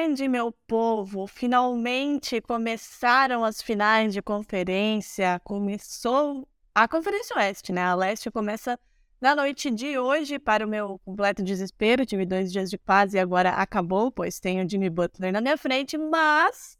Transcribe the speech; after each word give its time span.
Tarde, 0.00 0.28
meu 0.28 0.50
povo! 0.66 1.26
Finalmente 1.26 2.40
começaram 2.40 3.44
as 3.44 3.60
finais 3.60 4.14
de 4.14 4.22
conferência. 4.22 5.38
Começou 5.44 6.48
a 6.74 6.88
Conferência 6.88 7.36
Oeste, 7.36 7.70
né? 7.70 7.82
A 7.82 7.94
Leste 7.94 8.30
começa 8.30 8.80
na 9.20 9.36
noite 9.36 9.70
de 9.70 9.98
hoje, 9.98 10.38
para 10.38 10.64
o 10.64 10.68
meu 10.68 10.98
completo 11.04 11.42
desespero. 11.42 12.06
Tive 12.06 12.24
dois 12.24 12.50
dias 12.50 12.70
de 12.70 12.78
paz 12.78 13.12
e 13.12 13.18
agora 13.18 13.50
acabou, 13.50 14.10
pois 14.10 14.40
tenho 14.40 14.68
Jimmy 14.68 14.88
Butler 14.88 15.32
na 15.32 15.40
minha 15.42 15.58
frente. 15.58 15.98
Mas 15.98 16.78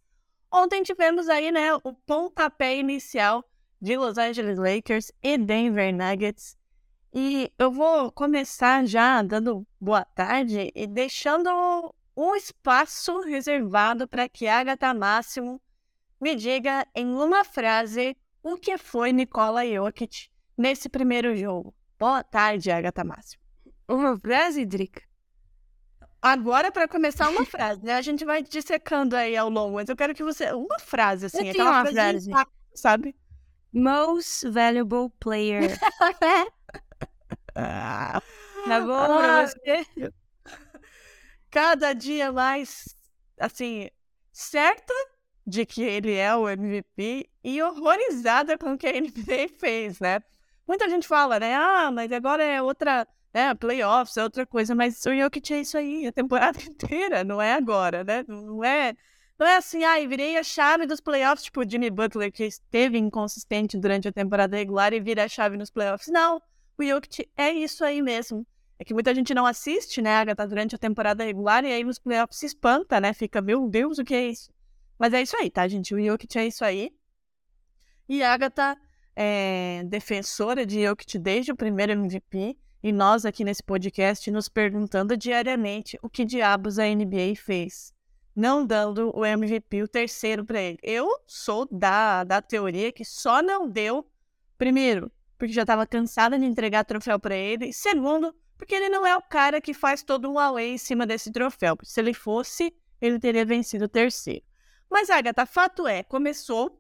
ontem 0.51 0.82
tivemos 0.82 1.29
aí, 1.29 1.52
né, 1.52 1.74
o 1.74 1.93
pontapé 2.07 2.79
inicial 2.79 3.45
de 3.79 3.98
Los 3.98 4.16
Angeles 4.16 4.59
Lakers 4.59 5.12
e 5.23 5.37
Denver 5.37 5.95
Nuggets. 5.95 6.57
E 7.12 7.52
eu 7.59 7.71
vou 7.71 8.10
começar 8.13 8.87
já 8.87 9.21
dando 9.21 9.66
boa 9.79 10.07
tarde 10.07 10.73
e 10.74 10.87
deixando 10.87 11.51
um 12.21 12.35
espaço 12.37 13.21
reservado 13.21 14.07
para 14.07 14.29
que 14.29 14.46
Agatha 14.46 14.93
Máximo 14.93 15.60
me 16.21 16.35
diga 16.35 16.87
em 16.95 17.07
uma 17.07 17.45
frase 17.45 18.15
o 18.43 18.57
que 18.57 18.76
foi 18.76 19.10
Nikola 19.13 19.66
Jokic 19.66 20.29
nesse 20.57 20.88
primeiro 20.91 21.35
jogo. 21.35 21.74
Boa 21.98 22.23
tarde, 22.23 22.71
Agatha 22.71 23.02
Máximo. 23.04 23.43
Uma 23.88 24.18
frase, 24.18 24.66
Drica? 24.66 25.02
Agora, 26.21 26.71
para 26.71 26.87
começar, 26.87 27.30
uma 27.30 27.46
frase, 27.46 27.82
né? 27.82 27.95
A 27.95 28.02
gente 28.02 28.26
vai 28.26 28.43
dissecando 28.43 29.16
aí 29.16 29.35
ao 29.35 29.48
longo, 29.48 29.76
mas 29.76 29.88
eu 29.88 29.96
quero 29.96 30.15
que 30.15 30.23
você. 30.23 30.52
Uma 30.52 30.79
frase, 30.79 31.26
assim, 31.26 31.46
Eu 31.46 31.51
aquela 31.52 31.71
uma 31.71 31.80
frase, 31.87 31.96
frase. 31.96 32.30
impacto, 32.30 32.52
sabe? 32.74 33.16
Most 33.73 34.48
valuable 34.51 35.09
player. 35.18 35.79
Tá 37.54 38.80
bom 38.80 38.93
Ah, 38.95 39.18
pra 39.18 39.46
você? 39.46 40.13
Cada 41.51 41.93
dia 41.93 42.32
mais, 42.32 42.95
assim, 43.38 43.90
certa 44.32 44.95
de 45.46 45.66
que 45.66 45.82
ele 45.82 46.15
é 46.15 46.34
o 46.34 46.48
MVP 46.48 47.29
e 47.42 47.62
horrorizada 47.62 48.57
com 48.57 48.74
o 48.74 48.79
que 48.79 48.87
a 48.87 48.92
NBA 48.92 49.48
fez, 49.59 49.98
né? 50.01 50.20
Muita 50.66 50.88
gente 50.88 51.09
fala, 51.09 51.40
né? 51.40 51.54
Ah, 51.54 51.90
mas 51.90 52.12
agora 52.12 52.45
é 52.45 52.62
outra, 52.62 53.07
né? 53.34 53.54
Playoffs, 53.54 54.16
é 54.16 54.23
outra 54.23 54.46
coisa, 54.46 54.74
mas 54.74 55.04
o 55.04 55.15
Jokic 55.15 55.52
é 55.52 55.60
isso 55.60 55.76
aí 55.76 56.07
a 56.07 56.12
temporada 56.12 56.59
inteira, 56.62 57.24
não 57.24 57.42
é 57.42 57.54
agora, 57.54 58.04
né? 58.04 58.24
Não 58.29 58.62
é, 58.62 58.95
não 59.38 59.46
é 59.46 59.57
assim, 59.57 59.82
ah, 59.82 59.96
virei 60.07 60.37
a 60.37 60.45
chave 60.45 60.87
dos 60.87 61.01
playoffs, 61.01 61.45
tipo 61.45 61.60
o 61.60 61.68
Jimmy 61.68 61.90
Butler, 61.90 62.30
que 62.30 62.45
esteve 62.45 62.98
inconsistente 62.98 63.76
durante 63.76 64.06
a 64.06 64.12
temporada 64.12 64.56
regular 64.56 64.92
e 64.92 65.00
vira 65.00 65.25
a 65.25 65.28
chave 65.28 65.56
nos 65.56 65.70
playoffs. 65.70 66.09
Não, 66.09 66.41
o 66.78 66.84
Jokic 66.84 67.28
é 67.37 67.50
isso 67.50 67.84
aí 67.84 68.00
mesmo. 68.00 68.47
É 68.81 68.84
que 68.84 68.94
muita 68.94 69.14
gente 69.14 69.34
não 69.34 69.44
assiste, 69.44 70.00
né, 70.00 70.16
Agatha, 70.16 70.47
durante 70.47 70.75
a 70.75 70.78
temporada 70.78 71.22
regular, 71.22 71.62
e 71.66 71.70
aí 71.70 71.84
nos 71.84 71.98
playoffs 71.98 72.38
se 72.38 72.46
espanta, 72.46 72.98
né? 72.98 73.12
Fica, 73.12 73.42
meu 73.42 73.68
Deus, 73.68 73.98
o 73.98 74.04
que 74.04 74.14
é 74.14 74.28
isso? 74.28 74.50
Mas 74.98 75.12
é 75.12 75.20
isso 75.20 75.36
aí, 75.36 75.50
tá, 75.50 75.68
gente? 75.68 75.94
O 75.94 76.02
Jokic 76.02 76.38
é 76.38 76.46
isso 76.46 76.64
aí. 76.64 76.90
E 78.08 78.22
a 78.22 78.32
Agatha 78.32 78.78
é 79.14 79.82
defensora 79.84 80.64
de 80.64 80.82
Jokic 80.82 81.19
desde 81.19 81.52
o 81.52 81.56
primeiro 81.56 81.92
MVP, 81.92 82.56
e 82.82 82.90
nós 82.90 83.26
aqui 83.26 83.44
nesse 83.44 83.62
podcast 83.62 84.30
nos 84.30 84.48
perguntando 84.48 85.14
diariamente 85.14 85.98
o 86.00 86.08
que 86.08 86.24
diabos 86.24 86.78
a 86.78 86.84
NBA 86.86 87.34
fez, 87.36 87.92
não 88.34 88.64
dando 88.64 89.14
o 89.14 89.26
MVP, 89.26 89.82
o 89.82 89.88
terceiro 89.88 90.42
para 90.42 90.58
ele. 90.58 90.78
Eu 90.82 91.06
sou 91.26 91.69
da, 91.70 92.24
da 92.24 92.40
teoria 92.40 92.90
que 92.90 93.04
só 93.04 93.42
não 93.42 93.69
deu, 93.69 94.10
primeiro, 94.56 95.12
porque 95.36 95.52
já 95.52 95.64
estava 95.64 95.86
cansada 95.86 96.38
de 96.38 96.46
entregar 96.46 96.82
troféu 96.86 97.19
para 97.19 97.36
ele, 97.36 97.74
segundo, 97.74 98.34
porque 98.60 98.75
ele 98.75 98.91
não 98.91 99.06
é 99.06 99.16
o 99.16 99.22
cara 99.22 99.59
que 99.59 99.72
faz 99.72 100.03
todo 100.03 100.31
um 100.31 100.38
away 100.38 100.75
em 100.75 100.78
cima 100.78 101.06
desse 101.06 101.32
troféu. 101.32 101.78
Se 101.82 101.98
ele 101.98 102.12
fosse, 102.12 102.71
ele 103.00 103.19
teria 103.19 103.43
vencido 103.43 103.87
o 103.87 103.88
terceiro. 103.88 104.44
Mas, 104.91 105.09
Agatha, 105.09 105.47
fato 105.47 105.88
é, 105.88 106.03
começou 106.03 106.78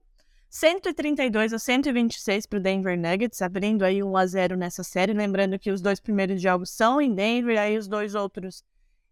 132 0.50 1.54
a 1.54 1.58
126 1.58 2.44
para 2.44 2.58
o 2.58 2.62
Denver 2.62 2.98
Nuggets, 2.98 3.40
abrindo 3.40 3.82
aí 3.82 4.02
1 4.02 4.14
a 4.14 4.26
0 4.26 4.56
nessa 4.58 4.84
série. 4.84 5.14
Lembrando 5.14 5.58
que 5.58 5.70
os 5.70 5.80
dois 5.80 5.98
primeiros 5.98 6.42
jogos 6.42 6.68
são 6.68 7.00
em 7.00 7.14
Denver, 7.14 7.58
aí 7.58 7.78
os 7.78 7.88
dois 7.88 8.14
outros 8.14 8.62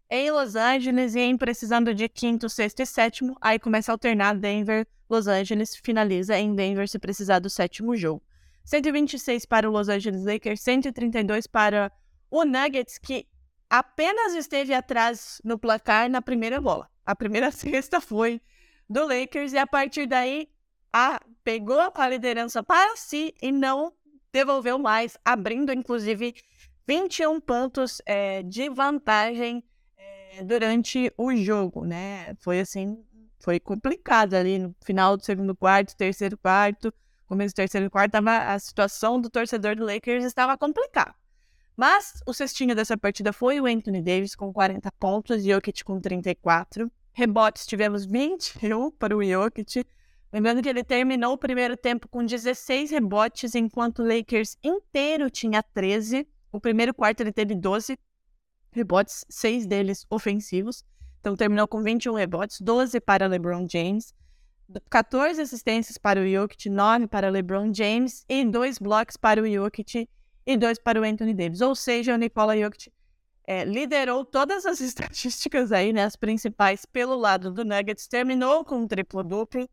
em 0.07 0.29
Los 0.29 0.55
Angeles, 0.55 1.15
e 1.15 1.21
em 1.21 1.35
precisando 1.35 1.91
de 1.91 2.07
quinto, 2.07 2.47
sexto 2.49 2.81
e 2.81 2.85
sétimo, 2.85 3.35
aí 3.41 3.57
começa 3.57 3.91
a 3.91 3.95
alternar 3.95 4.35
Denver, 4.35 4.85
Los 5.09 5.25
Angeles, 5.25 5.75
finaliza 5.75 6.37
em 6.37 6.53
Denver 6.53 6.87
se 6.87 6.99
precisar 6.99 7.39
do 7.39 7.49
sétimo 7.49 7.95
jogo. 7.95 8.21
126 8.63 9.47
para 9.47 9.67
o 9.67 9.71
Los 9.71 9.89
Angeles 9.89 10.23
Lakers, 10.23 10.61
132 10.61 11.47
para 11.47 11.91
o 12.29 12.43
Nuggets, 12.43 12.97
que 12.97 13.27
apenas 13.69 14.33
esteve 14.33 14.73
atrás 14.73 15.41
no 15.43 15.57
placar 15.57 16.09
na 16.09 16.21
primeira 16.21 16.59
bola. 16.59 16.89
A 17.05 17.15
primeira 17.15 17.51
cesta 17.51 18.01
foi 18.01 18.41
do 18.89 19.05
Lakers, 19.07 19.53
e 19.53 19.57
a 19.57 19.67
partir 19.67 20.07
daí 20.07 20.49
a, 20.91 21.19
pegou 21.43 21.91
a 21.93 22.09
liderança 22.09 22.63
para 22.63 22.95
si 22.95 23.33
e 23.41 23.51
não 23.51 23.93
devolveu 24.31 24.77
mais, 24.77 25.17
abrindo 25.23 25.71
inclusive 25.71 26.35
21 26.87 27.39
pontos 27.39 28.01
eh, 28.05 28.41
de 28.43 28.69
vantagem 28.69 29.63
eh, 29.97 30.43
durante 30.43 31.13
o 31.17 31.35
jogo, 31.35 31.85
né? 31.85 32.35
Foi 32.39 32.59
assim, 32.59 33.03
foi 33.39 33.59
complicado 33.59 34.33
ali 34.33 34.57
no 34.57 34.75
final 34.83 35.15
do 35.15 35.23
segundo 35.23 35.55
quarto, 35.55 35.95
terceiro 35.95 36.37
quarto, 36.37 36.91
começo 37.27 37.53
do 37.53 37.57
terceiro 37.57 37.91
quarto, 37.91 38.11
tava, 38.11 38.37
a 38.37 38.57
situação 38.57 39.21
do 39.21 39.29
torcedor 39.29 39.75
do 39.75 39.85
Lakers 39.85 40.25
estava 40.25 40.57
complicada. 40.57 41.13
Mas 41.79 42.21
o 42.25 42.33
cestinho 42.33 42.75
dessa 42.75 42.97
partida 42.97 43.31
foi 43.31 43.61
o 43.61 43.65
Anthony 43.65 44.01
Davis 44.01 44.35
com 44.35 44.51
40 44.51 44.91
pontos, 44.99 45.41
Jokic 45.41 45.81
com 45.85 45.97
34. 45.97 46.91
Rebotes 47.13 47.65
tivemos 47.65 48.05
21 48.05 48.91
para 48.91 49.15
o 49.15 49.23
Jokic. 49.23 49.85
Lembrando 50.33 50.61
que 50.61 50.67
ele 50.67 50.83
terminou 50.83 51.31
o 51.31 51.37
primeiro 51.37 51.77
tempo 51.77 52.09
com 52.09 52.25
16 52.25 52.91
rebotes, 52.91 53.55
enquanto 53.55 53.99
o 53.99 54.05
Lakers 54.05 54.57
inteiro 54.61 55.29
tinha 55.29 55.63
13. 55.63 56.27
O 56.51 56.59
primeiro 56.59 56.93
quarto 56.93 57.21
ele 57.21 57.31
teve 57.31 57.55
12 57.55 57.97
rebotes, 58.73 59.23
seis 59.29 59.65
deles 59.65 60.05
ofensivos. 60.09 60.83
Então 61.21 61.33
terminou 61.33 61.65
com 61.65 61.81
21 61.81 62.13
rebotes, 62.13 62.59
12 62.59 62.99
para 62.99 63.25
LeBron 63.25 63.65
James, 63.71 64.13
14 64.89 65.41
assistências 65.41 65.97
para 65.97 66.19
o 66.19 66.27
Jokic, 66.29 66.69
9 66.69 67.07
para 67.07 67.29
LeBron 67.29 67.73
James 67.73 68.25
e 68.27 68.43
dois 68.43 68.79
blocos 68.79 69.15
para 69.15 69.41
o 69.41 69.49
Jokic 69.49 70.09
e 70.49 70.57
dois 70.57 70.79
para 70.79 70.99
o 70.99 71.03
Anthony 71.03 71.35
Davis. 71.35 71.61
Ou 71.61 71.75
seja, 71.75 72.15
o 72.15 72.17
Nikola 72.17 72.57
Jokic 72.57 72.91
é, 73.45 73.63
liderou 73.63 74.25
todas 74.25 74.65
as 74.65 74.81
estatísticas 74.81 75.71
aí, 75.71 75.93
né, 75.93 76.03
as 76.03 76.15
principais 76.15 76.85
pelo 76.87 77.15
lado 77.15 77.51
do 77.51 77.63
Nuggets, 77.63 78.07
terminou 78.07 78.65
com 78.65 78.79
um 78.79 78.87
triplo-duplo 78.87 79.69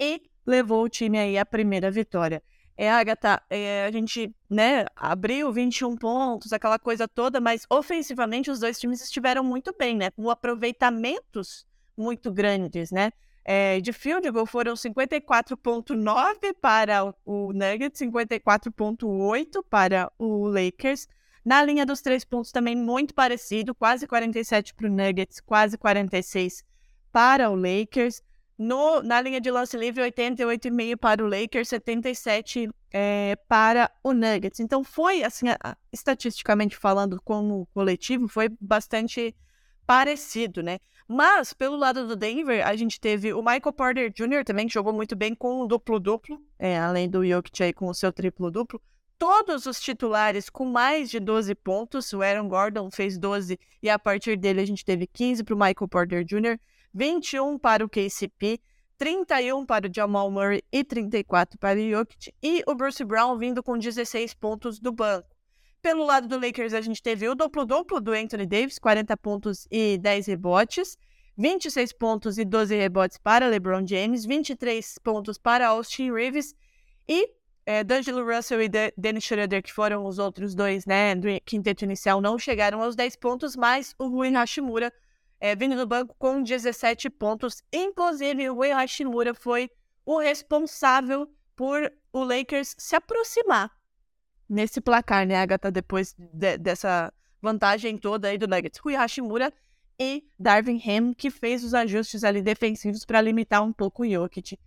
e 0.00 0.20
levou 0.44 0.82
o 0.82 0.88
time 0.88 1.16
aí 1.16 1.38
à 1.38 1.46
primeira 1.46 1.92
vitória. 1.92 2.42
É, 2.76 2.90
Agatha, 2.90 3.40
é, 3.48 3.86
a 3.86 3.92
gente, 3.92 4.34
né, 4.50 4.84
abriu 4.96 5.52
21 5.52 5.96
pontos, 5.96 6.52
aquela 6.52 6.78
coisa 6.78 7.06
toda, 7.06 7.40
mas 7.40 7.64
ofensivamente 7.70 8.50
os 8.50 8.58
dois 8.58 8.80
times 8.80 9.00
estiveram 9.00 9.44
muito 9.44 9.72
bem, 9.78 9.96
né, 9.96 10.10
com 10.10 10.28
aproveitamentos 10.28 11.64
muito 11.96 12.32
grandes, 12.32 12.90
né. 12.90 13.12
É, 13.48 13.80
de 13.80 13.92
field 13.92 14.28
goal 14.32 14.44
foram 14.44 14.74
54.9 14.74 16.52
para 16.60 17.14
o 17.24 17.52
Nuggets, 17.52 18.00
54.8 18.00 19.62
para 19.70 20.10
o 20.18 20.48
Lakers. 20.48 21.06
Na 21.44 21.62
linha 21.62 21.86
dos 21.86 22.00
três 22.00 22.24
pontos 22.24 22.50
também 22.50 22.74
muito 22.74 23.14
parecido, 23.14 23.72
quase 23.72 24.04
47 24.04 24.74
para 24.74 24.88
o 24.88 24.90
Nuggets, 24.90 25.40
quase 25.40 25.78
46 25.78 26.64
para 27.12 27.48
o 27.48 27.54
Lakers. 27.54 28.20
No, 28.58 29.00
na 29.00 29.20
linha 29.20 29.40
de 29.40 29.48
lance 29.50 29.76
livre, 29.76 30.02
88,5 30.02 30.96
para 30.96 31.22
o 31.24 31.28
Lakers, 31.28 31.68
77 31.68 32.68
é, 32.92 33.36
para 33.46 33.88
o 34.02 34.12
Nuggets. 34.12 34.58
Então 34.58 34.82
foi, 34.82 35.22
assim, 35.22 35.48
a- 35.50 35.76
estatisticamente 35.92 36.76
falando, 36.76 37.20
como 37.22 37.66
coletivo, 37.72 38.26
foi 38.26 38.48
bastante 38.60 39.36
parecido, 39.86 40.62
né? 40.64 40.78
Mas, 41.08 41.52
pelo 41.52 41.76
lado 41.76 42.06
do 42.06 42.16
Denver, 42.16 42.66
a 42.66 42.74
gente 42.74 43.00
teve 43.00 43.32
o 43.32 43.38
Michael 43.40 43.72
Porter 43.72 44.12
Jr. 44.12 44.44
também, 44.44 44.66
que 44.66 44.74
jogou 44.74 44.92
muito 44.92 45.14
bem 45.14 45.34
com 45.34 45.60
o 45.60 45.66
duplo-duplo, 45.66 46.42
é, 46.58 46.76
além 46.78 47.08
do 47.08 47.24
Jokic 47.24 47.62
aí 47.62 47.72
com 47.72 47.86
o 47.88 47.94
seu 47.94 48.12
triplo-duplo. 48.12 48.80
Todos 49.18 49.66
os 49.66 49.80
titulares 49.80 50.50
com 50.50 50.64
mais 50.64 51.08
de 51.08 51.20
12 51.20 51.54
pontos. 51.54 52.12
O 52.12 52.22
Aaron 52.22 52.48
Gordon 52.48 52.90
fez 52.90 53.16
12 53.16 53.58
e 53.82 53.88
a 53.88 53.98
partir 53.98 54.36
dele 54.36 54.60
a 54.60 54.66
gente 54.66 54.84
teve 54.84 55.06
15 55.06 55.44
para 55.44 55.54
o 55.54 55.58
Michael 55.58 55.88
Porter 55.88 56.24
Jr., 56.24 56.58
21 56.92 57.58
para 57.58 57.84
o 57.84 57.88
KCP, 57.88 58.60
31 58.98 59.64
para 59.64 59.88
o 59.88 59.94
Jamal 59.94 60.30
Murray 60.30 60.62
e 60.72 60.82
34 60.82 61.58
para 61.58 61.78
o 61.78 61.90
Jokic. 61.90 62.34
E 62.42 62.62
o 62.66 62.74
Bruce 62.74 63.04
Brown 63.04 63.38
vindo 63.38 63.62
com 63.62 63.78
16 63.78 64.34
pontos 64.34 64.80
do 64.80 64.90
banco. 64.90 65.35
Pelo 65.86 66.04
lado 66.04 66.26
do 66.26 66.44
Lakers, 66.44 66.74
a 66.74 66.80
gente 66.80 67.00
teve 67.00 67.28
o 67.28 67.34
duplo-duplo 67.36 68.00
do 68.00 68.10
Anthony 68.10 68.44
Davis, 68.44 68.76
40 68.76 69.16
pontos 69.18 69.68
e 69.70 69.96
10 69.98 70.26
rebotes, 70.26 70.98
26 71.38 71.92
pontos 71.92 72.38
e 72.38 72.44
12 72.44 72.74
rebotes 72.74 73.18
para 73.18 73.46
LeBron 73.46 73.86
James, 73.86 74.26
23 74.26 74.98
pontos 74.98 75.38
para 75.38 75.68
Austin 75.68 76.10
Reeves 76.10 76.56
e 77.08 77.30
é, 77.64 77.84
D'Angelo 77.84 78.26
Russell 78.26 78.62
e 78.62 78.68
De 78.68 78.92
Dennis 78.98 79.22
Schroeder, 79.22 79.62
que 79.62 79.72
foram 79.72 80.04
os 80.04 80.18
outros 80.18 80.56
dois, 80.56 80.84
né, 80.86 81.14
do 81.14 81.28
quinteto 81.44 81.84
inicial, 81.84 82.20
não 82.20 82.36
chegaram 82.36 82.82
aos 82.82 82.96
10 82.96 83.14
pontos, 83.14 83.54
mas 83.54 83.94
o 83.96 84.08
Rui 84.08 84.30
Hashimura 84.30 84.92
é, 85.38 85.54
vindo 85.54 85.76
do 85.76 85.86
banco 85.86 86.16
com 86.18 86.42
17 86.42 87.08
pontos. 87.10 87.62
Inclusive, 87.72 88.50
o 88.50 88.54
Rui 88.54 88.72
Hashimura 88.72 89.34
foi 89.34 89.70
o 90.04 90.18
responsável 90.18 91.30
por 91.54 91.92
o 92.12 92.24
Lakers 92.24 92.74
se 92.76 92.96
aproximar 92.96 93.75
nesse 94.48 94.80
placar, 94.80 95.26
né, 95.26 95.36
Agatha, 95.36 95.70
depois 95.70 96.14
de, 96.18 96.58
dessa 96.58 97.12
vantagem 97.40 97.96
toda 97.98 98.28
aí 98.28 98.38
do 98.38 98.46
Nuggets. 98.46 98.78
Rui 98.78 98.94
Hashimura 98.94 99.52
e 99.98 100.24
Darvin 100.38 100.80
Ham, 100.86 101.14
que 101.14 101.30
fez 101.30 101.64
os 101.64 101.74
ajustes 101.74 102.24
ali 102.24 102.42
defensivos 102.42 103.04
para 103.04 103.20
limitar 103.20 103.62
um 103.62 103.72
pouco 103.72 104.02
o 104.02 104.10
Jokic. 104.10 104.58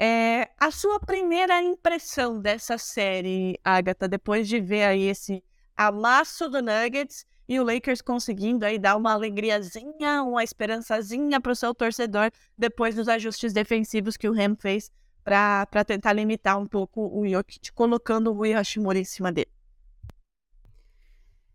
É, 0.00 0.48
a 0.58 0.70
sua 0.70 1.00
primeira 1.00 1.60
impressão 1.60 2.40
dessa 2.40 2.78
série, 2.78 3.58
Agatha, 3.64 4.06
depois 4.06 4.46
de 4.46 4.60
ver 4.60 4.84
aí 4.84 5.02
esse 5.02 5.42
amasso 5.76 6.48
do 6.48 6.62
Nuggets 6.62 7.26
e 7.48 7.58
o 7.58 7.64
Lakers 7.64 8.00
conseguindo 8.00 8.64
aí 8.64 8.78
dar 8.78 8.96
uma 8.96 9.12
alegriazinha, 9.12 10.22
uma 10.22 10.44
esperançazinha 10.44 11.40
para 11.40 11.52
o 11.52 11.56
seu 11.56 11.74
torcedor 11.74 12.30
depois 12.56 12.94
dos 12.94 13.08
ajustes 13.08 13.52
defensivos 13.52 14.16
que 14.16 14.28
o 14.28 14.32
Ham 14.32 14.54
fez 14.56 14.90
para 15.28 15.84
tentar 15.84 16.12
limitar 16.12 16.58
um 16.58 16.66
pouco 16.66 17.06
o 17.06 17.28
Jokic, 17.28 17.72
colocando 17.72 18.30
o 18.30 18.32
Rui 18.32 18.52
Hashimura 18.52 18.98
em 18.98 19.04
cima 19.04 19.30
dele. 19.30 19.50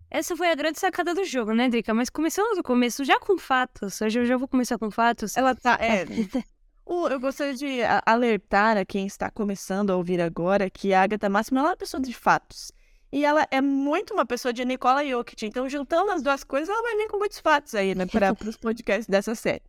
Essa 0.10 0.38
foi 0.38 0.52
a 0.52 0.56
grande 0.56 0.80
sacada 0.80 1.16
do 1.16 1.26
jogo, 1.26 1.54
né, 1.54 1.68
Drica? 1.68 1.92
Mas 1.92 2.08
começando 2.08 2.56
do 2.56 2.62
começo, 2.62 3.04
já 3.04 3.20
com 3.20 3.36
fatos. 3.36 4.00
Hoje 4.00 4.20
eu 4.20 4.26
já 4.26 4.38
vou 4.38 4.48
começar 4.48 4.78
com 4.78 4.92
fatos. 4.92 5.36
Ela 5.36 5.56
tá. 5.56 5.76
É, 5.82 6.06
eu 6.86 7.20
gostaria 7.20 7.56
de 7.56 7.80
alertar 8.06 8.78
a 8.78 8.86
quem 8.86 9.08
está 9.08 9.32
começando 9.32 9.90
a 9.90 9.96
ouvir 9.96 10.22
agora 10.22 10.70
que 10.70 10.94
a 10.94 11.02
Agatha 11.02 11.28
Máxima 11.30 11.62
é 11.62 11.64
uma 11.64 11.76
pessoa 11.76 12.00
de 12.00 12.14
fatos. 12.14 12.72
E 13.12 13.26
ela 13.26 13.48
é 13.50 13.60
muito 13.60 14.14
uma 14.14 14.26
pessoa 14.26 14.54
de 14.54 14.64
Nicola 14.64 15.04
Jokic. 15.04 15.48
Então, 15.48 15.68
juntando 15.68 16.12
as 16.12 16.22
duas 16.22 16.44
coisas, 16.44 16.70
ela 16.70 16.82
vai 16.84 16.96
vir 16.96 17.08
com 17.08 17.18
muitos 17.18 17.40
fatos 17.40 17.74
aí, 17.74 17.96
né, 17.96 18.06
para 18.06 18.34
os 18.48 18.58
podcasts 18.58 19.08
dessa 19.08 19.34
série. 19.34 19.64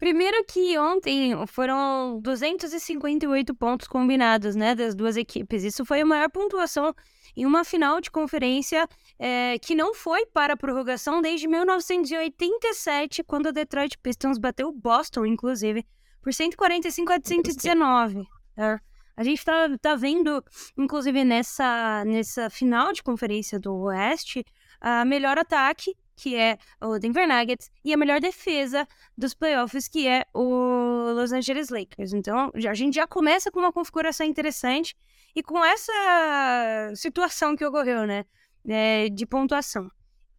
Primeiro 0.00 0.42
que 0.44 0.78
ontem 0.78 1.34
foram 1.46 2.18
258 2.22 3.54
pontos 3.54 3.86
combinados, 3.86 4.56
né, 4.56 4.74
das 4.74 4.94
duas 4.94 5.14
equipes. 5.14 5.62
Isso 5.62 5.84
foi 5.84 6.00
a 6.00 6.06
maior 6.06 6.30
pontuação 6.30 6.94
em 7.36 7.44
uma 7.44 7.64
final 7.64 8.00
de 8.00 8.10
conferência 8.10 8.88
é, 9.18 9.58
que 9.58 9.74
não 9.74 9.92
foi 9.92 10.24
para 10.24 10.54
a 10.54 10.56
prorrogação 10.56 11.20
desde 11.20 11.46
1987, 11.46 13.22
quando 13.24 13.50
o 13.50 13.52
Detroit 13.52 13.98
Pistons 13.98 14.38
bateu 14.38 14.68
o 14.68 14.72
Boston, 14.72 15.26
inclusive, 15.26 15.86
por 16.22 16.32
145 16.32 17.12
a 17.12 17.18
119. 17.22 18.26
É. 18.56 18.78
A 19.14 19.22
gente 19.22 19.44
tá, 19.44 19.68
tá 19.82 19.96
vendo, 19.96 20.42
inclusive, 20.78 21.22
nessa, 21.24 22.06
nessa 22.06 22.48
final 22.48 22.90
de 22.94 23.02
conferência 23.02 23.60
do 23.60 23.74
Oeste, 23.74 24.46
a 24.80 25.04
melhor 25.04 25.36
ataque 25.36 25.94
que 26.20 26.36
é 26.36 26.58
o 26.82 26.98
Denver 26.98 27.26
Nuggets, 27.26 27.70
e 27.82 27.94
a 27.94 27.96
melhor 27.96 28.20
defesa 28.20 28.86
dos 29.16 29.32
playoffs, 29.32 29.88
que 29.88 30.06
é 30.06 30.26
o 30.34 31.12
Los 31.14 31.32
Angeles 31.32 31.70
Lakers. 31.70 32.12
Então, 32.12 32.52
a 32.54 32.74
gente 32.74 32.94
já 32.94 33.06
começa 33.06 33.50
com 33.50 33.60
uma 33.60 33.72
configuração 33.72 34.26
interessante 34.26 34.94
e 35.34 35.42
com 35.42 35.64
essa 35.64 36.92
situação 36.94 37.56
que 37.56 37.64
ocorreu, 37.64 38.06
né, 38.06 38.26
é, 38.68 39.08
de 39.08 39.24
pontuação. 39.24 39.90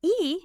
E 0.03 0.41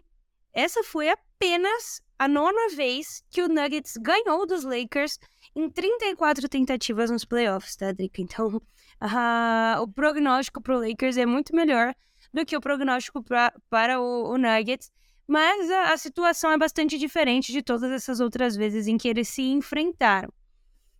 essa 0.54 0.82
foi 0.82 1.10
apenas 1.10 2.00
a 2.18 2.26
nona 2.26 2.74
vez 2.74 3.22
que 3.30 3.42
o 3.42 3.48
Nuggets 3.48 3.98
ganhou 3.98 4.46
dos 4.46 4.64
Lakers 4.64 5.18
em 5.54 5.68
34 5.68 6.48
tentativas 6.48 7.10
nos 7.10 7.26
playoffs, 7.26 7.76
tá, 7.76 7.92
Drica? 7.92 8.22
Então, 8.22 8.56
uh, 8.56 9.82
o 9.82 9.88
prognóstico 9.88 10.62
para 10.62 10.76
o 10.76 10.80
Lakers 10.80 11.18
é 11.18 11.26
muito 11.26 11.54
melhor 11.54 11.94
do 12.32 12.44
que 12.44 12.56
o 12.56 12.60
prognóstico 12.60 13.22
pra, 13.22 13.52
para 13.68 14.00
o, 14.00 14.30
o 14.30 14.38
Nuggets. 14.38 14.90
Mas 15.26 15.70
a, 15.70 15.92
a 15.92 15.96
situação 15.96 16.52
é 16.52 16.58
bastante 16.58 16.96
diferente 16.96 17.52
de 17.52 17.62
todas 17.62 17.90
essas 17.90 18.20
outras 18.20 18.54
vezes 18.54 18.86
em 18.86 18.96
que 18.96 19.08
eles 19.08 19.28
se 19.28 19.42
enfrentaram. 19.42 20.32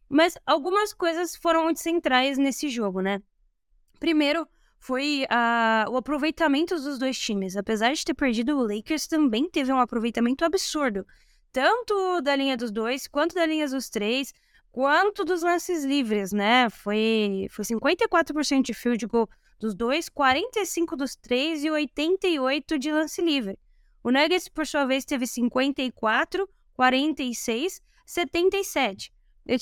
Mas 0.08 0.36
algumas 0.44 0.92
coisas 0.92 1.36
foram 1.36 1.64
muito 1.64 1.80
centrais 1.80 2.38
nesse 2.38 2.68
jogo, 2.68 3.00
né? 3.00 3.22
Primeiro, 3.98 4.46
foi 4.78 5.24
uh, 5.24 5.90
o 5.90 5.96
aproveitamento 5.96 6.76
dos 6.76 6.98
dois 6.98 7.18
times. 7.18 7.56
Apesar 7.56 7.92
de 7.92 8.04
ter 8.04 8.14
perdido, 8.14 8.58
o 8.58 8.66
Lakers 8.66 9.06
também 9.06 9.48
teve 9.48 9.72
um 9.72 9.80
aproveitamento 9.80 10.44
absurdo. 10.44 11.06
Tanto 11.52 12.20
da 12.20 12.36
linha 12.36 12.56
dos 12.56 12.70
dois, 12.70 13.08
quanto 13.08 13.34
da 13.34 13.46
linha 13.46 13.66
dos 13.68 13.88
três, 13.88 14.32
quanto 14.70 15.24
dos 15.24 15.42
lances 15.42 15.84
livres, 15.84 16.32
né? 16.32 16.68
Foi, 16.70 17.46
foi 17.50 17.64
54% 17.64 18.62
de 18.62 18.74
field 18.74 19.06
goal 19.06 19.28
dos 19.58 19.74
dois, 19.74 20.08
45% 20.08 20.96
dos 20.96 21.16
três 21.16 21.64
e 21.64 21.68
88% 21.68 22.78
de 22.78 22.92
lance 22.92 23.22
livre. 23.22 23.58
O 24.06 24.12
Nuggets, 24.12 24.48
por 24.48 24.64
sua 24.64 24.84
vez, 24.84 25.04
teve 25.04 25.26
54, 25.26 26.48
46, 26.74 27.82
77. 28.06 29.12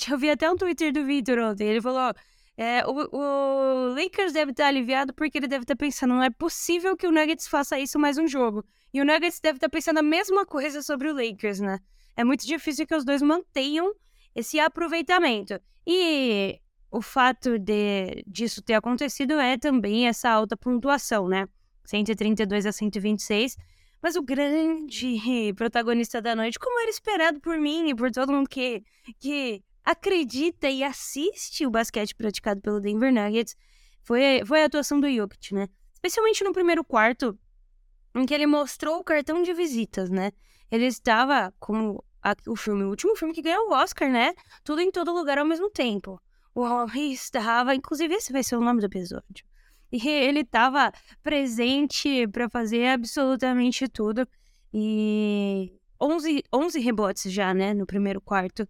Eu 0.07 0.19
vi 0.19 0.29
até 0.29 0.47
um 0.51 0.55
Twitter 0.55 0.93
do 0.93 1.03
Victor 1.03 1.39
ontem. 1.39 1.67
Ele 1.67 1.81
falou: 1.81 2.13
é, 2.55 2.85
o, 2.85 2.91
o, 3.11 3.95
Lakers 3.95 4.33
deve 4.33 4.51
estar 4.51 4.67
aliviado 4.67 5.15
porque 5.15 5.39
ele 5.39 5.47
deve 5.47 5.63
estar 5.63 5.75
pensando, 5.75 6.13
não 6.13 6.21
é 6.21 6.29
possível 6.29 6.95
que 6.95 7.07
o 7.07 7.11
Nuggets 7.11 7.47
faça 7.47 7.79
isso 7.79 7.97
mais 7.97 8.19
um 8.19 8.27
jogo. 8.27 8.63
E 8.93 9.01
o 9.01 9.05
Nuggets 9.05 9.39
deve 9.39 9.57
estar 9.57 9.67
pensando 9.67 9.97
a 9.97 10.03
mesma 10.03 10.45
coisa 10.45 10.83
sobre 10.83 11.09
o 11.09 11.15
Lakers, 11.15 11.59
né? 11.59 11.79
É 12.15 12.23
muito 12.23 12.45
difícil 12.45 12.85
que 12.85 12.93
os 12.93 13.03
dois 13.03 13.23
mantenham 13.23 13.95
esse 14.35 14.59
aproveitamento. 14.59 15.59
E 15.87 16.61
o 16.91 17.01
fato 17.01 17.57
de 17.57 18.23
disso 18.27 18.61
ter 18.61 18.75
acontecido 18.75 19.39
é 19.39 19.57
também 19.57 20.07
essa 20.07 20.29
alta 20.29 20.55
pontuação, 20.55 21.27
né? 21.27 21.47
132 21.83 22.67
a 22.67 22.71
126 22.71 23.57
mas 24.05 24.15
o 24.15 24.21
grande 24.21 25.51
protagonista 25.55 26.21
da 26.21 26.35
noite, 26.35 26.59
como 26.59 26.79
era 26.79 26.91
esperado 26.91 27.39
por 27.39 27.57
mim 27.57 27.89
e 27.89 27.95
por 27.95 28.11
todo 28.11 28.31
mundo 28.31 28.47
que, 28.47 28.83
que 29.17 29.63
acredita 29.83 30.69
e 30.69 30.83
assiste 30.83 31.65
o 31.65 31.71
basquete 31.71 32.13
praticado 32.13 32.61
pelo 32.61 32.79
Denver 32.79 33.11
Nuggets, 33.11 33.55
foi, 34.03 34.43
foi 34.45 34.61
a 34.61 34.65
atuação 34.65 34.99
do 34.99 35.11
Jokic, 35.11 35.55
né? 35.55 35.67
Especialmente 35.91 36.43
no 36.43 36.53
primeiro 36.53 36.83
quarto, 36.83 37.35
em 38.13 38.27
que 38.27 38.33
ele 38.35 38.45
mostrou 38.45 38.99
o 38.99 39.03
cartão 39.03 39.41
de 39.41 39.55
visitas, 39.55 40.11
né? 40.11 40.31
Ele 40.69 40.85
estava 40.85 41.51
como 41.59 42.05
a, 42.21 42.35
o 42.47 42.55
filme, 42.55 42.83
o 42.83 42.89
último 42.89 43.15
filme 43.15 43.33
que 43.33 43.41
ganhou 43.41 43.71
o 43.71 43.73
Oscar, 43.73 44.07
né? 44.07 44.35
Tudo 44.63 44.81
em 44.81 44.91
todo 44.91 45.11
lugar 45.11 45.39
ao 45.39 45.45
mesmo 45.47 45.67
tempo. 45.71 46.21
O 46.53 46.61
homem 46.61 47.11
estava, 47.11 47.73
inclusive 47.73 48.13
esse 48.13 48.31
vai 48.31 48.43
ser 48.43 48.55
o 48.55 48.61
nome 48.61 48.81
do 48.81 48.85
episódio 48.85 49.43
e 49.95 50.07
ele 50.09 50.41
estava 50.41 50.91
presente 51.23 52.27
para 52.27 52.49
fazer 52.49 52.87
absolutamente 52.87 53.87
tudo. 53.87 54.27
E 54.73 55.79
11, 56.01 56.43
11 56.53 56.79
rebotes 56.79 57.31
já, 57.31 57.53
né, 57.53 57.73
no 57.73 57.85
primeiro 57.85 58.19
quarto. 58.19 58.67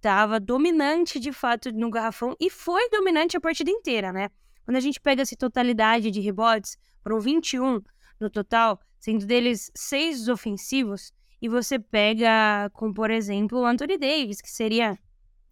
Tava 0.00 0.40
dominante 0.40 1.20
de 1.20 1.32
fato 1.32 1.70
no 1.70 1.90
garrafão 1.90 2.34
e 2.40 2.50
foi 2.50 2.88
dominante 2.90 3.36
a 3.36 3.40
partida 3.40 3.70
inteira, 3.70 4.12
né? 4.12 4.30
Quando 4.64 4.76
a 4.76 4.80
gente 4.80 5.00
pega 5.00 5.22
essa 5.22 5.36
totalidade 5.36 6.10
de 6.10 6.20
rebotes, 6.20 6.76
foram 7.02 7.20
21 7.20 7.80
no 8.18 8.30
total, 8.30 8.80
sendo 8.98 9.26
deles 9.26 9.70
seis 9.74 10.28
ofensivos, 10.28 11.12
e 11.40 11.48
você 11.48 11.78
pega 11.78 12.70
com, 12.72 12.92
por 12.92 13.10
exemplo, 13.10 13.60
o 13.60 13.66
Anthony 13.66 13.98
Davis, 13.98 14.40
que 14.40 14.50
seria 14.50 14.96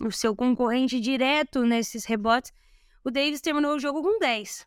o 0.00 0.11
seu 0.11 0.35
concorrente 0.35 1.00
direto 1.00 1.65
nesses 1.65 2.05
rebotes, 2.05 2.53
o 3.05 3.11
Davis 3.11 3.41
terminou 3.41 3.75
o 3.75 3.79
jogo 3.79 4.03
com 4.03 4.19
10. 4.19 4.67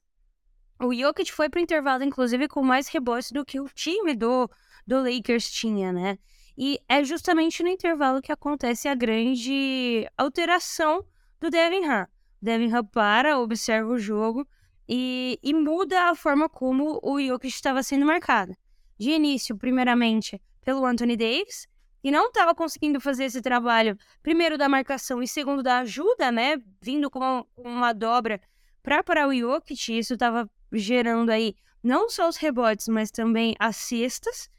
O 0.84 0.94
Jokic 0.94 1.32
foi 1.32 1.50
para 1.50 1.60
o 1.60 1.64
intervalo, 1.64 2.04
inclusive, 2.04 2.48
com 2.50 2.62
mais 2.62 2.90
rebotes 2.90 3.32
do 3.32 3.46
que 3.46 3.58
o 3.60 3.70
time 3.70 4.14
do, 4.14 4.50
do 4.86 5.02
Lakers 5.02 5.50
tinha, 5.50 5.94
né? 5.94 6.18
E 6.58 6.78
é 6.90 7.04
justamente 7.04 7.64
no 7.64 7.70
intervalo 7.70 8.22
que 8.22 8.32
acontece 8.32 8.90
a 8.90 8.94
grande 8.94 10.06
alteração 10.18 11.06
do 11.40 11.50
Devin 11.50 11.86
Han. 11.86 12.08
Devin 12.42 12.74
Han 12.74 12.84
para, 12.84 13.40
observa 13.40 13.90
o 13.90 13.98
jogo 13.98 14.46
e, 14.88 15.40
e 15.42 15.54
muda 15.54 16.10
a 16.10 16.16
forma 16.16 16.50
como 16.50 17.00
o 17.02 17.20
Jokic 17.20 17.48
estava 17.56 17.82
sendo 17.82 18.06
marcado. 18.06 18.54
De 19.00 19.12
início, 19.12 19.58
primeiramente, 19.58 20.42
pelo 20.62 20.86
Anthony 20.86 21.16
Davis, 21.16 21.66
e 22.04 22.12
não 22.12 22.28
estava 22.28 22.54
conseguindo 22.54 23.00
fazer 23.00 23.24
esse 23.24 23.42
trabalho, 23.42 23.98
primeiro 24.22 24.58
da 24.58 24.68
marcação 24.68 25.24
e 25.24 25.28
segundo 25.30 25.64
da 25.64 25.80
ajuda, 25.80 26.30
né? 26.30 26.62
Vindo 26.82 27.10
com 27.10 27.46
uma 27.58 27.94
dobra 27.94 28.42
para 28.84 29.02
parar 29.02 29.30
o 29.30 29.34
Jokic, 29.34 29.98
isso 29.98 30.14
estava 30.14 30.50
gerando 30.74 31.30
aí 31.30 31.56
não 31.84 32.10
só 32.10 32.28
os 32.28 32.38
rebotes, 32.38 32.88
mas 32.88 33.12
também 33.12 33.56
as 33.60 33.76
cestas. 33.76 34.50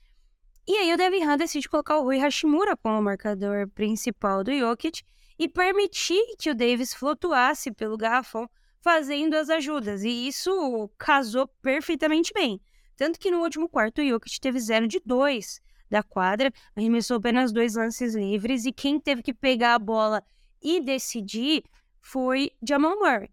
E 0.67 0.77
aí 0.77 0.93
o 0.93 0.97
Devin 0.97 1.23
Han 1.25 1.37
decide 1.37 1.69
colocar 1.69 1.99
o 1.99 2.05
Rui 2.05 2.19
Hashimura 2.19 2.77
como 2.77 3.03
marcador 3.03 3.69
principal 3.69 4.43
do 4.43 4.57
Jokic 4.57 5.03
e 5.39 5.49
permitir 5.49 6.23
que 6.39 6.51
o 6.51 6.55
Davis 6.55 6.95
flutuasse 6.95 7.71
pelo 7.73 7.97
garrafão 7.97 8.49
fazendo 8.81 9.35
as 9.35 9.49
ajudas. 9.51 10.05
E 10.05 10.29
isso 10.29 10.91
casou 10.99 11.49
perfeitamente 11.63 12.33
bem. 12.35 12.61
Tanto 12.97 13.19
que 13.19 13.31
no 13.31 13.43
último 13.43 13.69
quarto 13.69 14.01
o 14.01 14.07
Jokic 14.07 14.41
teve 14.41 14.61
0 14.61 14.87
de 14.87 15.01
2 15.05 15.61
da 15.91 16.03
quadra, 16.03 16.53
arremessou 16.77 17.19
apenas 17.19 17.53
dois 17.53 17.75
lances 17.75 18.15
livres 18.15 18.65
e 18.65 18.73
quem 18.73 18.99
teve 18.99 19.23
que 19.23 19.33
pegar 19.35 19.75
a 19.75 19.79
bola 19.79 20.23
e 20.63 20.81
decidir 20.81 21.63
foi 22.01 22.51
Jamal 22.67 22.99
Murray, 22.99 23.31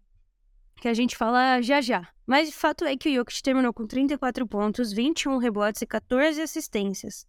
que 0.80 0.88
a 0.88 0.94
gente 0.94 1.16
fala 1.16 1.60
já 1.60 1.80
já. 1.80 2.08
Mas 2.32 2.48
o 2.48 2.52
fato 2.52 2.86
é 2.86 2.96
que 2.96 3.10
o 3.10 3.14
Jokic 3.16 3.42
terminou 3.42 3.74
com 3.74 3.86
34 3.86 4.46
pontos, 4.46 4.90
21 4.90 5.36
rebotes 5.36 5.82
e 5.82 5.86
14 5.86 6.40
assistências. 6.40 7.26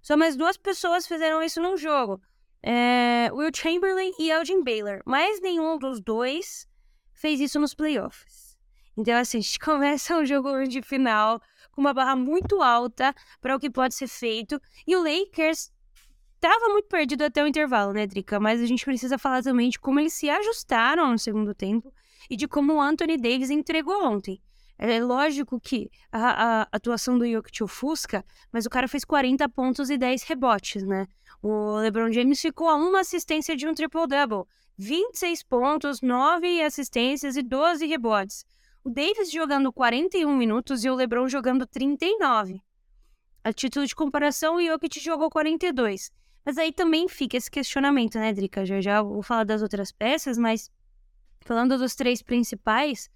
Só 0.00 0.16
mais 0.16 0.36
duas 0.36 0.56
pessoas 0.56 1.04
fizeram 1.04 1.42
isso 1.42 1.60
num 1.60 1.76
jogo. 1.76 2.22
É, 2.62 3.28
Will 3.32 3.50
Chamberlain 3.52 4.12
e 4.20 4.30
Elgin 4.30 4.62
Baylor. 4.62 5.00
Mas 5.04 5.40
nenhum 5.40 5.76
dos 5.76 6.00
dois 6.00 6.64
fez 7.12 7.40
isso 7.40 7.58
nos 7.58 7.74
playoffs. 7.74 8.56
Então, 8.96 9.18
assim, 9.18 9.38
a 9.38 9.40
gente 9.40 9.58
começa 9.58 10.16
o 10.16 10.24
jogo 10.24 10.62
de 10.62 10.80
final 10.80 11.42
com 11.72 11.80
uma 11.80 11.92
barra 11.92 12.14
muito 12.14 12.62
alta 12.62 13.12
para 13.40 13.56
o 13.56 13.58
que 13.58 13.68
pode 13.68 13.96
ser 13.96 14.06
feito. 14.06 14.62
E 14.86 14.94
o 14.94 15.02
Lakers 15.02 15.72
estava 16.36 16.68
muito 16.68 16.86
perdido 16.86 17.24
até 17.24 17.42
o 17.42 17.48
intervalo, 17.48 17.92
né, 17.92 18.06
Drica? 18.06 18.38
Mas 18.38 18.62
a 18.62 18.66
gente 18.66 18.84
precisa 18.84 19.18
falar 19.18 19.42
também 19.42 19.70
de 19.70 19.80
como 19.80 19.98
eles 19.98 20.12
se 20.12 20.30
ajustaram 20.30 21.10
no 21.10 21.18
segundo 21.18 21.52
tempo 21.52 21.92
e 22.30 22.36
de 22.36 22.46
como 22.48 22.74
o 22.74 22.80
Anthony 22.80 23.16
Davis 23.16 23.50
entregou 23.50 24.04
ontem. 24.04 24.40
É 24.78 25.00
lógico 25.00 25.58
que 25.58 25.90
a, 26.12 26.62
a 26.62 26.68
atuação 26.72 27.18
do 27.18 27.26
Jokic 27.26 27.62
ofusca, 27.62 28.24
mas 28.52 28.66
o 28.66 28.70
cara 28.70 28.86
fez 28.86 29.04
40 29.04 29.48
pontos 29.48 29.88
e 29.88 29.96
10 29.96 30.22
rebotes, 30.24 30.82
né? 30.82 31.06
O 31.42 31.76
LeBron 31.76 32.12
James 32.12 32.40
ficou 32.40 32.68
a 32.68 32.74
uma 32.74 33.00
assistência 33.00 33.56
de 33.56 33.66
um 33.66 33.72
triple-double. 33.72 34.44
26 34.76 35.42
pontos, 35.44 36.02
9 36.02 36.62
assistências 36.62 37.36
e 37.36 37.42
12 37.42 37.86
rebotes 37.86 38.44
o 38.86 38.90
Davis 38.90 39.32
jogando 39.32 39.72
41 39.72 40.32
minutos 40.36 40.84
e 40.84 40.88
o 40.88 40.94
LeBron 40.94 41.28
jogando 41.28 41.66
39. 41.66 42.62
A 43.42 43.52
título 43.52 43.84
de 43.84 43.92
comparação, 43.96 44.54
o 44.54 44.64
Jokic 44.64 45.00
jogou 45.00 45.28
42. 45.28 46.12
Mas 46.44 46.56
aí 46.56 46.72
também 46.72 47.08
fica 47.08 47.36
esse 47.36 47.50
questionamento, 47.50 48.16
né, 48.16 48.32
Drica? 48.32 48.64
Já 48.64 48.80
já 48.80 49.02
vou 49.02 49.24
falar 49.24 49.42
das 49.42 49.60
outras 49.60 49.90
peças, 49.90 50.38
mas 50.38 50.70
falando 51.46 51.78
dos 51.78 51.94
três 51.94 52.22
principais, 52.22 53.08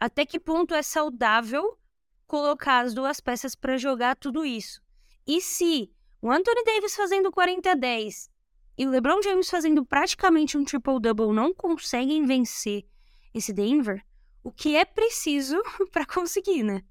até 0.00 0.24
que 0.24 0.38
ponto 0.38 0.72
é 0.72 0.82
saudável 0.82 1.76
colocar 2.24 2.84
as 2.84 2.94
duas 2.94 3.18
peças 3.20 3.56
para 3.56 3.76
jogar 3.76 4.14
tudo 4.14 4.46
isso? 4.46 4.80
E 5.26 5.40
se 5.40 5.90
o 6.22 6.30
Anthony 6.30 6.62
Davis 6.64 6.94
fazendo 6.94 7.32
40 7.32 7.72
a 7.72 7.74
10 7.74 8.30
e 8.78 8.86
o 8.86 8.90
LeBron 8.90 9.20
James 9.20 9.50
fazendo 9.50 9.84
praticamente 9.84 10.56
um 10.56 10.64
triple-double 10.64 11.32
não 11.32 11.52
conseguem 11.52 12.24
vencer 12.24 12.86
esse 13.34 13.52
Denver, 13.52 14.00
o 14.44 14.52
que 14.52 14.76
é 14.76 14.84
preciso 14.84 15.60
para 15.90 16.06
conseguir, 16.06 16.62
né? 16.62 16.82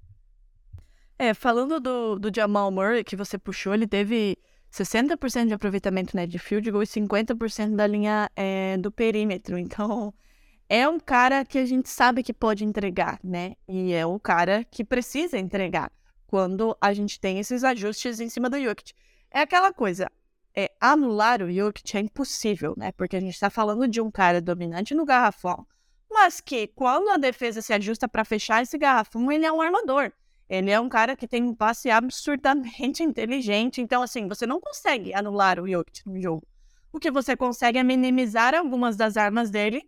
É, 1.18 1.32
falando 1.32 1.80
do, 1.80 2.18
do 2.18 2.30
Jamal 2.34 2.70
Murray 2.70 3.02
que 3.02 3.16
você 3.16 3.38
puxou, 3.38 3.72
ele 3.72 3.86
teve 3.86 4.36
60% 4.70 5.46
de 5.46 5.54
aproveitamento 5.54 6.14
né, 6.14 6.26
de 6.26 6.38
field 6.38 6.70
goal 6.70 6.82
e 6.82 6.86
50% 6.86 7.74
da 7.74 7.86
linha 7.86 8.30
é, 8.36 8.76
do 8.76 8.92
perímetro. 8.92 9.56
Então, 9.56 10.12
é 10.68 10.88
um 10.88 10.98
cara 10.98 11.44
que 11.44 11.58
a 11.58 11.66
gente 11.66 11.88
sabe 11.88 12.22
que 12.22 12.32
pode 12.32 12.64
entregar, 12.64 13.20
né? 13.22 13.54
E 13.68 13.92
é 13.92 14.04
um 14.04 14.18
cara 14.18 14.64
que 14.64 14.84
precisa 14.84 15.38
entregar 15.38 15.92
quando 16.26 16.76
a 16.80 16.92
gente 16.92 17.20
tem 17.20 17.38
esses 17.38 17.62
ajustes 17.62 18.20
em 18.20 18.28
cima 18.28 18.50
do 18.50 18.60
Jokic. 18.60 18.92
É 19.30 19.40
aquela 19.40 19.72
coisa, 19.72 20.10
é, 20.54 20.70
anular 20.80 21.42
o 21.42 21.52
Jokic 21.52 21.96
é 21.96 22.00
impossível, 22.00 22.74
né? 22.76 22.90
Porque 22.92 23.16
a 23.16 23.20
gente 23.20 23.34
está 23.34 23.48
falando 23.48 23.86
de 23.86 24.00
um 24.00 24.10
cara 24.10 24.40
dominante 24.40 24.94
no 24.94 25.04
garrafão, 25.04 25.66
mas 26.10 26.40
que 26.40 26.66
quando 26.68 27.10
a 27.10 27.16
defesa 27.16 27.62
se 27.62 27.72
ajusta 27.72 28.08
para 28.08 28.24
fechar 28.24 28.62
esse 28.62 28.76
garrafão, 28.76 29.30
ele 29.30 29.46
é 29.46 29.52
um 29.52 29.60
armador. 29.60 30.12
Ele 30.48 30.70
é 30.70 30.78
um 30.78 30.88
cara 30.88 31.16
que 31.16 31.26
tem 31.26 31.42
um 31.42 31.54
passe 31.54 31.90
absurdamente 31.90 33.02
inteligente. 33.04 33.80
Então, 33.80 34.02
assim, 34.02 34.26
você 34.28 34.46
não 34.46 34.60
consegue 34.60 35.12
anular 35.14 35.60
o 35.60 35.68
Jokic 35.68 36.02
no 36.06 36.20
jogo. 36.20 36.46
O 36.92 36.98
que 36.98 37.10
você 37.10 37.36
consegue 37.36 37.78
é 37.78 37.82
minimizar 37.82 38.54
algumas 38.54 38.96
das 38.96 39.16
armas 39.16 39.50
dele, 39.50 39.86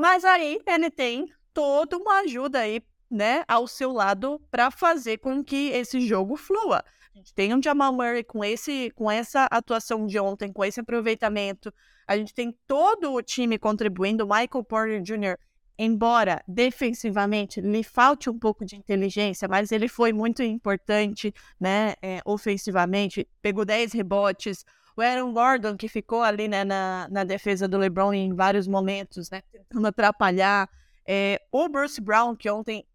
mas 0.00 0.24
aí 0.24 0.58
ele 0.66 0.90
tem 0.90 1.32
toda 1.52 1.96
uma 1.96 2.20
ajuda 2.20 2.60
aí, 2.60 2.82
né, 3.10 3.44
ao 3.46 3.66
seu 3.66 3.92
lado 3.92 4.40
para 4.50 4.70
fazer 4.70 5.18
com 5.18 5.44
que 5.44 5.68
esse 5.70 6.00
jogo 6.00 6.36
flua. 6.36 6.82
A 7.14 7.18
gente 7.18 7.34
tem 7.34 7.54
um 7.54 7.62
Jamal 7.62 7.92
Murray 7.92 8.24
com, 8.24 8.44
esse, 8.44 8.90
com 8.92 9.10
essa 9.10 9.44
atuação 9.50 10.06
de 10.06 10.18
ontem, 10.18 10.52
com 10.52 10.64
esse 10.64 10.80
aproveitamento. 10.80 11.72
A 12.06 12.16
gente 12.16 12.32
tem 12.32 12.56
todo 12.66 13.12
o 13.12 13.22
time 13.22 13.58
contribuindo. 13.58 14.26
Michael 14.26 14.64
Porter 14.64 15.02
Jr 15.02 15.36
embora 15.82 16.44
defensivamente 16.46 17.58
lhe 17.58 17.82
falte 17.82 18.28
um 18.28 18.38
pouco 18.38 18.66
de 18.66 18.76
inteligência, 18.76 19.48
mas 19.48 19.72
ele 19.72 19.88
foi 19.88 20.12
muito 20.12 20.42
importante, 20.42 21.32
né, 21.58 21.94
é, 22.02 22.20
ofensivamente, 22.22 23.26
pegou 23.40 23.64
10 23.64 23.94
rebotes. 23.94 24.62
O 25.00 25.02
Aaron 25.02 25.32
Gordon, 25.32 25.78
que 25.78 25.88
ficou 25.88 26.22
ali 26.22 26.46
né, 26.46 26.62
na, 26.62 27.08
na 27.10 27.24
defesa 27.24 27.66
do 27.66 27.78
LeBron 27.78 28.12
em 28.12 28.34
vários 28.34 28.68
momentos, 28.68 29.30
né, 29.30 29.40
tentando 29.50 29.86
atrapalhar. 29.86 30.68
É, 31.06 31.40
o 31.50 31.70
Bruce 31.70 31.98
Brown, 31.98 32.36
que 32.36 32.50
ontem 32.50 32.86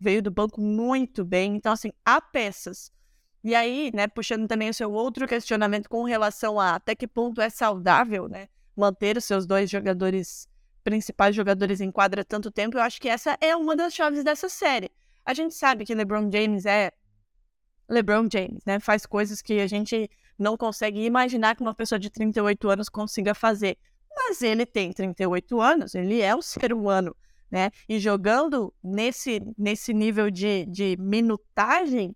veio 0.00 0.22
do 0.22 0.30
banco 0.30 0.62
muito 0.62 1.26
bem. 1.26 1.54
Então, 1.54 1.74
assim, 1.74 1.92
há 2.06 2.22
peças. 2.22 2.90
E 3.44 3.54
aí, 3.54 3.90
né, 3.92 4.08
puxando 4.08 4.48
também 4.48 4.70
o 4.70 4.74
seu 4.74 4.90
outro 4.90 5.28
questionamento 5.28 5.90
com 5.90 6.04
relação 6.04 6.58
a 6.58 6.76
até 6.76 6.94
que 6.94 7.06
ponto 7.06 7.38
é 7.42 7.50
saudável, 7.50 8.30
né, 8.30 8.48
manter 8.74 9.18
os 9.18 9.26
seus 9.26 9.44
dois 9.44 9.68
jogadores 9.68 10.48
principais 10.82 11.36
jogadores 11.36 11.82
em 11.82 11.92
quadra 11.92 12.24
tanto 12.24 12.50
tempo, 12.50 12.78
eu 12.78 12.82
acho 12.82 12.98
que 12.98 13.10
essa 13.10 13.36
é 13.42 13.54
uma 13.54 13.76
das 13.76 13.92
chaves 13.94 14.24
dessa 14.24 14.48
série. 14.48 14.90
A 15.22 15.34
gente 15.34 15.54
sabe 15.54 15.84
que 15.84 15.94
LeBron 15.94 16.30
James 16.32 16.64
é 16.64 16.92
LeBron 17.90 18.26
James, 18.32 18.64
né? 18.64 18.80
Faz 18.80 19.04
coisas 19.04 19.42
que 19.42 19.60
a 19.60 19.66
gente 19.66 20.10
não 20.38 20.56
consegue 20.56 21.04
imaginar 21.04 21.56
que 21.56 21.62
uma 21.62 21.74
pessoa 21.74 21.98
de 21.98 22.10
38 22.10 22.68
anos 22.68 22.88
consiga 22.88 23.34
fazer. 23.34 23.76
Mas 24.14 24.42
ele 24.42 24.66
tem 24.66 24.92
38 24.92 25.60
anos, 25.60 25.94
ele 25.94 26.20
é 26.20 26.34
um 26.34 26.42
ser 26.42 26.72
humano, 26.72 27.16
né? 27.50 27.70
E 27.88 27.98
jogando 27.98 28.72
nesse, 28.82 29.40
nesse 29.56 29.92
nível 29.94 30.30
de, 30.30 30.66
de 30.66 30.96
minutagem, 30.98 32.14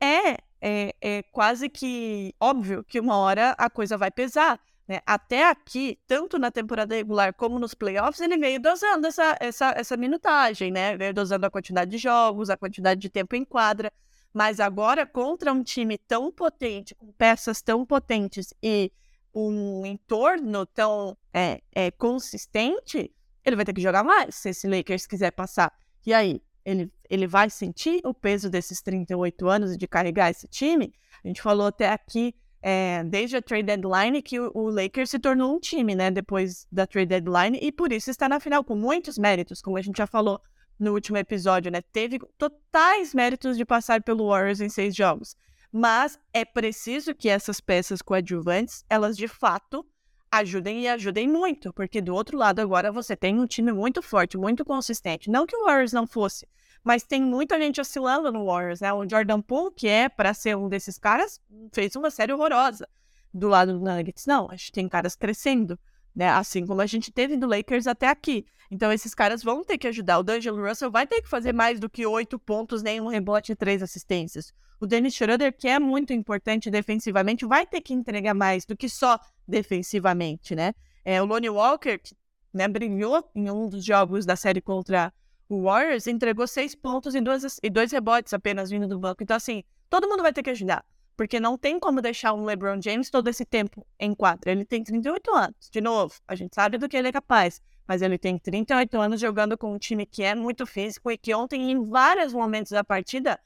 é, 0.00 0.36
é, 0.60 0.94
é 1.00 1.22
quase 1.30 1.68
que 1.68 2.34
óbvio 2.40 2.84
que 2.84 2.98
uma 2.98 3.16
hora 3.16 3.54
a 3.58 3.70
coisa 3.70 3.96
vai 3.96 4.10
pesar. 4.10 4.60
Né? 4.88 5.00
Até 5.04 5.46
aqui, 5.46 5.98
tanto 6.06 6.38
na 6.38 6.50
temporada 6.50 6.94
regular 6.94 7.34
como 7.34 7.58
nos 7.58 7.74
playoffs, 7.74 8.20
ele 8.20 8.38
veio 8.38 8.58
dosando 8.58 9.06
essa, 9.06 9.36
essa, 9.38 9.74
essa 9.76 9.96
minutagem, 9.98 10.70
né? 10.70 10.96
Veio 10.96 11.12
dosando 11.12 11.44
a 11.44 11.50
quantidade 11.50 11.90
de 11.90 11.98
jogos, 11.98 12.48
a 12.48 12.56
quantidade 12.56 12.98
de 12.98 13.10
tempo 13.10 13.36
em 13.36 13.44
quadra. 13.44 13.92
Mas 14.32 14.60
agora, 14.60 15.06
contra 15.06 15.52
um 15.52 15.62
time 15.62 15.98
tão 15.98 16.30
potente, 16.30 16.94
com 16.94 17.12
peças 17.12 17.62
tão 17.62 17.84
potentes 17.84 18.52
e 18.62 18.92
um 19.34 19.84
entorno 19.86 20.66
tão 20.66 21.16
é, 21.32 21.60
é, 21.72 21.90
consistente, 21.90 23.12
ele 23.44 23.56
vai 23.56 23.64
ter 23.64 23.72
que 23.72 23.80
jogar 23.80 24.04
mais 24.04 24.34
se 24.34 24.50
esse 24.50 24.68
Lakers 24.68 25.06
quiser 25.06 25.30
passar. 25.30 25.72
E 26.04 26.12
aí, 26.12 26.40
ele, 26.64 26.92
ele 27.08 27.26
vai 27.26 27.48
sentir 27.48 28.00
o 28.04 28.12
peso 28.12 28.50
desses 28.50 28.82
38 28.82 29.48
anos 29.48 29.76
de 29.76 29.88
carregar 29.88 30.30
esse 30.30 30.46
time? 30.46 30.92
A 31.24 31.28
gente 31.28 31.40
falou 31.40 31.66
até 31.66 31.88
aqui 31.88 32.34
é, 32.60 33.04
desde 33.04 33.36
a 33.36 33.42
trade 33.42 33.64
deadline 33.64 34.20
que 34.20 34.38
o, 34.38 34.50
o, 34.54 34.68
Lakers 34.70 35.10
se 35.10 35.18
tornou 35.18 35.54
um 35.54 35.60
time, 35.60 35.94
né? 35.94 36.10
Depois 36.10 36.66
da 36.70 36.86
trade 36.86 37.06
deadline 37.06 37.58
e 37.60 37.72
por 37.72 37.92
isso 37.92 38.10
está 38.10 38.28
na 38.28 38.40
final 38.40 38.62
com 38.64 38.74
muitos 38.74 39.16
méritos, 39.16 39.62
como 39.62 39.76
a 39.76 39.82
gente 39.82 39.96
já 39.96 40.06
falou 40.06 40.40
no 40.78 40.92
último 40.92 41.16
episódio, 41.16 41.70
né? 41.70 41.80
Teve 41.80 42.18
totais 42.36 43.12
méritos 43.14 43.56
de 43.56 43.64
passar 43.64 44.02
pelo 44.02 44.28
Warriors 44.28 44.60
em 44.60 44.68
seis 44.68 44.94
jogos, 44.94 45.36
mas 45.72 46.18
é 46.32 46.44
preciso 46.44 47.14
que 47.14 47.28
essas 47.28 47.60
peças 47.60 48.00
coadjuvantes 48.00 48.84
elas 48.88 49.16
de 49.16 49.28
fato 49.28 49.84
ajudem 50.30 50.82
e 50.82 50.88
ajudem 50.88 51.26
muito, 51.26 51.72
porque 51.72 52.00
do 52.00 52.14
outro 52.14 52.36
lado 52.36 52.60
agora 52.60 52.92
você 52.92 53.16
tem 53.16 53.38
um 53.38 53.46
time 53.46 53.72
muito 53.72 54.02
forte, 54.02 54.36
muito 54.36 54.64
consistente. 54.64 55.30
Não 55.30 55.46
que 55.46 55.56
o 55.56 55.64
Warriors 55.64 55.92
não 55.92 56.06
fosse, 56.06 56.46
mas 56.84 57.02
tem 57.02 57.22
muita 57.22 57.58
gente 57.58 57.80
oscilando 57.80 58.30
no 58.30 58.46
Warriors, 58.46 58.80
né? 58.80 58.92
O 58.92 59.08
Jordan 59.08 59.40
Poole, 59.40 59.74
que 59.74 59.88
é 59.88 60.08
para 60.08 60.34
ser 60.34 60.56
um 60.56 60.68
desses 60.68 60.98
caras, 60.98 61.40
fez 61.72 61.96
uma 61.96 62.10
série 62.10 62.32
horrorosa 62.32 62.88
do 63.32 63.48
lado 63.48 63.72
do 63.72 63.84
Nuggets. 63.84 64.26
Não, 64.26 64.48
a 64.50 64.56
gente 64.56 64.72
tem 64.72 64.88
caras 64.88 65.16
crescendo 65.16 65.78
né? 66.14 66.28
Assim 66.28 66.66
como 66.66 66.80
a 66.80 66.86
gente 66.86 67.10
teve 67.12 67.36
do 67.36 67.46
Lakers 67.46 67.86
até 67.86 68.08
aqui. 68.08 68.46
Então 68.70 68.92
esses 68.92 69.14
caras 69.14 69.42
vão 69.42 69.64
ter 69.64 69.78
que 69.78 69.86
ajudar. 69.88 70.18
O 70.18 70.22
D'Angelo 70.22 70.66
Russell 70.66 70.90
vai 70.90 71.06
ter 71.06 71.22
que 71.22 71.28
fazer 71.28 71.52
mais 71.52 71.80
do 71.80 71.88
que 71.88 72.06
oito 72.06 72.38
pontos, 72.38 72.82
nenhum 72.82 73.08
rebote 73.08 73.52
e 73.52 73.56
três 73.56 73.82
assistências. 73.82 74.52
O 74.80 74.86
Dennis 74.86 75.14
Schroeder, 75.14 75.52
que 75.56 75.66
é 75.66 75.78
muito 75.78 76.12
importante 76.12 76.70
defensivamente, 76.70 77.44
vai 77.44 77.66
ter 77.66 77.80
que 77.80 77.92
entregar 77.92 78.34
mais 78.34 78.64
do 78.64 78.76
que 78.76 78.88
só 78.88 79.18
defensivamente, 79.46 80.54
né? 80.54 80.72
É, 81.04 81.20
o 81.20 81.24
Lonnie 81.24 81.50
Walker, 81.50 81.98
que 81.98 82.14
né, 82.52 82.68
brilhou 82.68 83.28
em 83.34 83.50
um 83.50 83.68
dos 83.68 83.84
jogos 83.84 84.24
da 84.24 84.36
série 84.36 84.60
contra 84.60 85.12
o 85.48 85.62
Warriors, 85.62 86.06
entregou 86.06 86.46
seis 86.46 86.74
pontos 86.74 87.14
e, 87.14 87.18
e 87.62 87.70
dois 87.70 87.90
rebotes 87.90 88.34
apenas 88.34 88.70
vindo 88.70 88.86
do 88.86 88.98
banco. 88.98 89.22
Então, 89.22 89.36
assim, 89.36 89.64
todo 89.88 90.08
mundo 90.08 90.22
vai 90.22 90.32
ter 90.32 90.42
que 90.42 90.50
ajudar. 90.50 90.84
Porque 91.18 91.40
não 91.40 91.58
tem 91.58 91.80
como 91.80 92.00
deixar 92.00 92.32
um 92.32 92.44
LeBron 92.44 92.80
James 92.80 93.10
todo 93.10 93.26
esse 93.26 93.44
tempo 93.44 93.84
em 93.98 94.14
quadra. 94.14 94.52
Ele 94.52 94.64
tem 94.64 94.84
38 94.84 95.34
anos. 95.34 95.68
De 95.68 95.80
novo, 95.80 96.14
a 96.28 96.36
gente 96.36 96.54
sabe 96.54 96.78
do 96.78 96.88
que 96.88 96.96
ele 96.96 97.08
é 97.08 97.12
capaz. 97.12 97.60
Mas 97.88 98.02
ele 98.02 98.16
tem 98.16 98.38
38 98.38 98.96
anos 99.00 99.20
jogando 99.20 99.58
com 99.58 99.74
um 99.74 99.78
time 99.80 100.06
que 100.06 100.22
é 100.22 100.32
muito 100.32 100.64
físico 100.64 101.10
e 101.10 101.18
que 101.18 101.34
ontem, 101.34 101.72
em 101.72 101.84
vários 101.84 102.32
momentos 102.32 102.70
da 102.70 102.84
partida, 102.84 103.36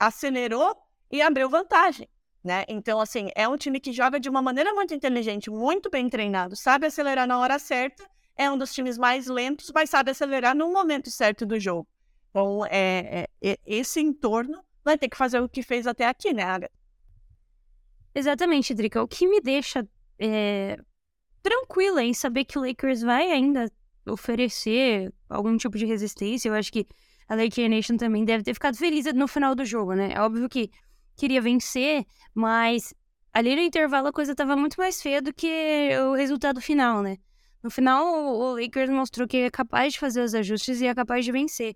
acelerou 0.00 0.76
e 1.08 1.22
abriu 1.22 1.48
vantagem. 1.48 2.08
Né? 2.42 2.64
Então, 2.66 3.00
assim, 3.00 3.30
é 3.36 3.46
um 3.46 3.56
time 3.56 3.78
que 3.78 3.92
joga 3.92 4.18
de 4.18 4.28
uma 4.28 4.42
maneira 4.42 4.74
muito 4.74 4.92
inteligente, 4.92 5.48
muito 5.48 5.88
bem 5.88 6.08
treinado, 6.08 6.56
sabe 6.56 6.86
acelerar 6.86 7.26
na 7.26 7.38
hora 7.38 7.56
certa, 7.60 8.04
é 8.36 8.50
um 8.50 8.58
dos 8.58 8.74
times 8.74 8.98
mais 8.98 9.28
lentos, 9.28 9.70
mas 9.72 9.90
sabe 9.90 10.10
acelerar 10.10 10.56
no 10.56 10.72
momento 10.72 11.08
certo 11.08 11.46
do 11.46 11.58
jogo. 11.60 11.86
Então, 12.30 12.66
é, 12.66 13.28
é 13.40 13.58
esse 13.64 14.00
entorno 14.00 14.60
vai 14.84 14.98
ter 14.98 15.08
que 15.08 15.16
fazer 15.16 15.40
o 15.40 15.48
que 15.48 15.62
fez 15.62 15.86
até 15.86 16.06
aqui, 16.06 16.32
né, 16.32 16.42
Agatha? 16.42 16.85
Exatamente, 18.16 18.72
Drica. 18.72 19.02
O 19.02 19.06
que 19.06 19.28
me 19.28 19.42
deixa 19.42 19.86
é, 20.18 20.78
tranquila 21.42 22.02
em 22.02 22.14
saber 22.14 22.46
que 22.46 22.58
o 22.58 22.62
Lakers 22.62 23.02
vai 23.02 23.30
ainda 23.30 23.70
oferecer 24.06 25.12
algum 25.28 25.54
tipo 25.58 25.76
de 25.76 25.84
resistência. 25.84 26.48
Eu 26.48 26.54
acho 26.54 26.72
que 26.72 26.86
a 27.28 27.34
Laker 27.34 27.68
Nation 27.68 27.98
também 27.98 28.24
deve 28.24 28.42
ter 28.42 28.54
ficado 28.54 28.74
feliz 28.74 29.04
no 29.12 29.28
final 29.28 29.54
do 29.54 29.66
jogo, 29.66 29.92
né? 29.92 30.14
É 30.14 30.20
óbvio 30.22 30.48
que 30.48 30.70
queria 31.14 31.42
vencer, 31.42 32.06
mas 32.34 32.94
ali 33.34 33.54
no 33.54 33.60
intervalo 33.60 34.08
a 34.08 34.12
coisa 34.12 34.32
estava 34.32 34.56
muito 34.56 34.76
mais 34.76 35.02
feia 35.02 35.20
do 35.20 35.30
que 35.30 35.90
o 36.10 36.14
resultado 36.14 36.58
final, 36.58 37.02
né? 37.02 37.18
No 37.62 37.70
final, 37.70 38.06
o 38.34 38.58
Lakers 38.58 38.88
mostrou 38.88 39.28
que 39.28 39.36
é 39.36 39.50
capaz 39.50 39.92
de 39.92 39.98
fazer 39.98 40.22
os 40.22 40.34
ajustes 40.34 40.80
e 40.80 40.86
é 40.86 40.94
capaz 40.94 41.22
de 41.22 41.32
vencer. 41.32 41.74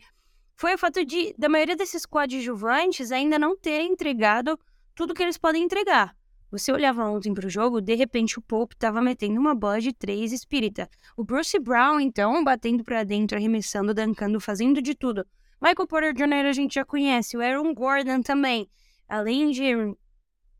Foi 0.56 0.74
o 0.74 0.78
fato 0.78 1.04
de, 1.04 1.34
da 1.36 1.50
maioria 1.50 1.76
desses 1.76 2.06
coadjuvantes 2.06 3.12
ainda 3.12 3.38
não 3.38 3.54
terem 3.58 3.92
entregado 3.92 4.58
tudo 4.94 5.12
que 5.12 5.22
eles 5.22 5.36
podem 5.36 5.62
entregar. 5.62 6.18
Você 6.50 6.72
olhava 6.72 7.08
ontem 7.08 7.32
para 7.32 7.46
o 7.46 7.50
jogo, 7.50 7.80
de 7.80 7.94
repente 7.94 8.36
o 8.36 8.42
Pope 8.42 8.74
estava 8.74 9.00
metendo 9.00 9.38
uma 9.38 9.54
bola 9.54 9.80
de 9.80 9.92
três 9.92 10.32
espírita. 10.32 10.88
O 11.16 11.22
Bruce 11.22 11.56
Brown, 11.60 12.00
então, 12.00 12.42
batendo 12.42 12.82
para 12.82 13.04
dentro, 13.04 13.38
arremessando, 13.38 13.94
dancando, 13.94 14.40
fazendo 14.40 14.82
de 14.82 14.94
tudo. 14.94 15.24
Michael 15.62 15.86
Porter 15.86 16.12
Jr. 16.12 16.46
a 16.48 16.52
gente 16.52 16.74
já 16.74 16.84
conhece, 16.84 17.36
o 17.36 17.40
Aaron 17.40 17.72
Gordon 17.72 18.20
também. 18.20 18.68
Além 19.08 19.52
de 19.52 19.94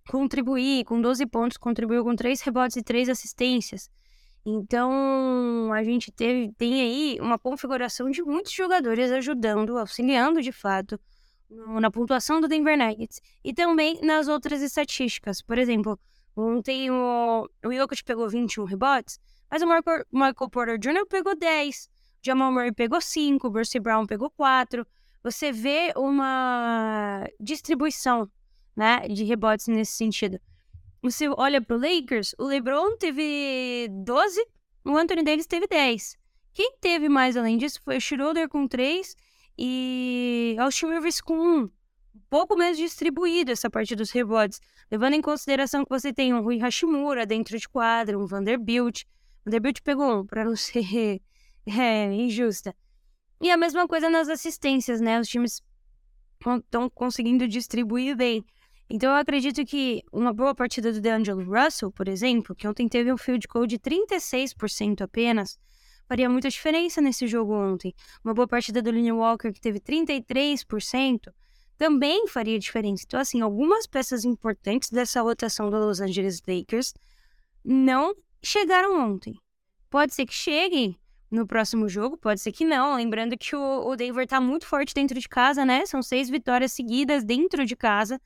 contribuir 0.08 0.84
com 0.84 1.00
12 1.00 1.26
pontos, 1.26 1.56
contribuiu 1.56 2.04
com 2.04 2.14
3 2.14 2.40
rebotes 2.40 2.76
e 2.76 2.82
3 2.82 3.08
assistências. 3.08 3.90
Então, 4.46 5.72
a 5.72 5.82
gente 5.82 6.12
teve, 6.12 6.52
tem 6.56 6.80
aí 6.80 7.18
uma 7.20 7.38
configuração 7.38 8.10
de 8.10 8.22
muitos 8.22 8.52
jogadores 8.52 9.10
ajudando, 9.10 9.76
auxiliando 9.76 10.40
de 10.40 10.52
fato 10.52 11.00
na 11.50 11.90
pontuação 11.90 12.40
do 12.40 12.48
Denver 12.48 12.78
Nuggets 12.78 13.20
e 13.44 13.52
também 13.52 14.00
nas 14.02 14.28
outras 14.28 14.62
estatísticas. 14.62 15.42
Por 15.42 15.58
exemplo, 15.58 15.98
ontem 16.36 16.90
o, 16.90 17.48
o 17.64 17.72
Jokic 17.72 18.04
pegou 18.04 18.28
21 18.28 18.64
rebotes, 18.64 19.18
mas 19.50 19.62
o 19.62 19.66
Michael, 19.66 20.04
Michael 20.12 20.50
Porter 20.50 20.78
Jr. 20.78 21.06
pegou 21.08 21.36
10. 21.36 21.88
Jamal 22.22 22.52
Murray 22.52 22.72
pegou 22.72 23.00
5, 23.00 23.46
o 23.46 23.50
Bruce 23.50 23.80
Brown 23.80 24.06
pegou 24.06 24.30
4. 24.30 24.86
Você 25.22 25.50
vê 25.50 25.92
uma 25.96 27.26
distribuição 27.40 28.30
né, 28.76 29.00
de 29.08 29.24
rebotes 29.24 29.66
nesse 29.68 29.92
sentido. 29.92 30.38
Você 31.02 31.28
olha 31.28 31.62
para 31.62 31.76
o 31.76 31.80
Lakers, 31.80 32.34
o 32.38 32.44
LeBron 32.44 32.96
teve 32.96 33.88
12, 34.04 34.46
o 34.84 34.96
Anthony 34.96 35.22
Davis 35.22 35.46
teve 35.46 35.66
10. 35.66 36.16
Quem 36.52 36.76
teve 36.78 37.08
mais 37.08 37.36
além 37.36 37.56
disso 37.56 37.80
foi 37.82 37.96
o 37.96 38.00
Schroeder 38.00 38.48
com 38.48 38.68
3 38.68 39.14
e 39.58 40.56
Austin 40.58 40.86
Rivers 40.86 41.20
com 41.20 41.34
1. 41.34 41.58
Um 41.62 41.70
pouco 42.28 42.56
menos 42.56 42.76
distribuído 42.76 43.52
essa 43.52 43.70
parte 43.70 43.94
dos 43.94 44.10
rebotes, 44.10 44.60
levando 44.90 45.14
em 45.14 45.22
consideração 45.22 45.84
que 45.84 45.90
você 45.90 46.12
tem 46.12 46.34
um 46.34 46.42
Rui 46.42 46.58
Hashimura 46.58 47.26
dentro 47.26 47.58
de 47.58 47.68
quadra, 47.68 48.18
um 48.18 48.26
Vanderbilt. 48.26 49.04
Vanderbilt 49.44 49.80
pegou 49.82 50.20
um, 50.20 50.26
para 50.26 50.44
não 50.44 50.54
ser 50.56 51.20
é, 51.66 52.12
injusta. 52.12 52.74
E 53.40 53.50
a 53.50 53.56
mesma 53.56 53.88
coisa 53.88 54.10
nas 54.10 54.28
assistências, 54.28 55.00
né? 55.00 55.18
Os 55.18 55.28
times 55.28 55.62
estão 56.64 56.90
conseguindo 56.90 57.46
distribuir 57.48 58.16
bem. 58.16 58.44
Então 58.88 59.10
eu 59.10 59.16
acredito 59.16 59.64
que 59.64 60.02
uma 60.12 60.32
boa 60.32 60.54
partida 60.54 60.92
do 60.92 61.00
DeAngelo 61.00 61.44
Russell, 61.44 61.92
por 61.92 62.08
exemplo, 62.08 62.56
que 62.56 62.66
ontem 62.66 62.88
teve 62.88 63.12
um 63.12 63.16
field 63.16 63.46
goal 63.46 63.66
de 63.66 63.78
36% 63.78 65.02
apenas, 65.02 65.58
faria 66.10 66.28
muita 66.28 66.48
diferença 66.48 67.00
nesse 67.00 67.28
jogo 67.28 67.54
ontem. 67.54 67.94
Uma 68.24 68.34
boa 68.34 68.48
partida 68.48 68.82
do 68.82 68.90
Linnie 68.90 69.12
Walker, 69.12 69.52
que 69.52 69.60
teve 69.60 69.78
33%, 69.78 71.32
também 71.78 72.26
faria 72.26 72.58
diferença. 72.58 73.04
Então, 73.06 73.20
assim, 73.20 73.40
algumas 73.40 73.86
peças 73.86 74.24
importantes 74.24 74.90
dessa 74.90 75.22
rotação 75.22 75.70
do 75.70 75.76
Los 75.76 76.00
Angeles 76.00 76.42
Lakers 76.44 76.94
não 77.64 78.12
chegaram 78.42 79.08
ontem. 79.08 79.38
Pode 79.88 80.12
ser 80.12 80.26
que 80.26 80.34
cheguem, 80.34 80.98
no 81.30 81.46
próximo 81.46 81.88
jogo, 81.88 82.16
pode 82.16 82.40
ser 82.40 82.50
que 82.50 82.64
não. 82.64 82.96
Lembrando 82.96 83.38
que 83.38 83.54
o, 83.54 83.86
o 83.86 83.94
Denver 83.94 84.26
tá 84.26 84.40
muito 84.40 84.66
forte 84.66 84.92
dentro 84.92 85.16
de 85.16 85.28
casa, 85.28 85.64
né? 85.64 85.86
São 85.86 86.02
seis 86.02 86.28
vitórias 86.28 86.72
seguidas 86.72 87.22
dentro 87.22 87.64
de 87.64 87.76
casa. 87.76 88.20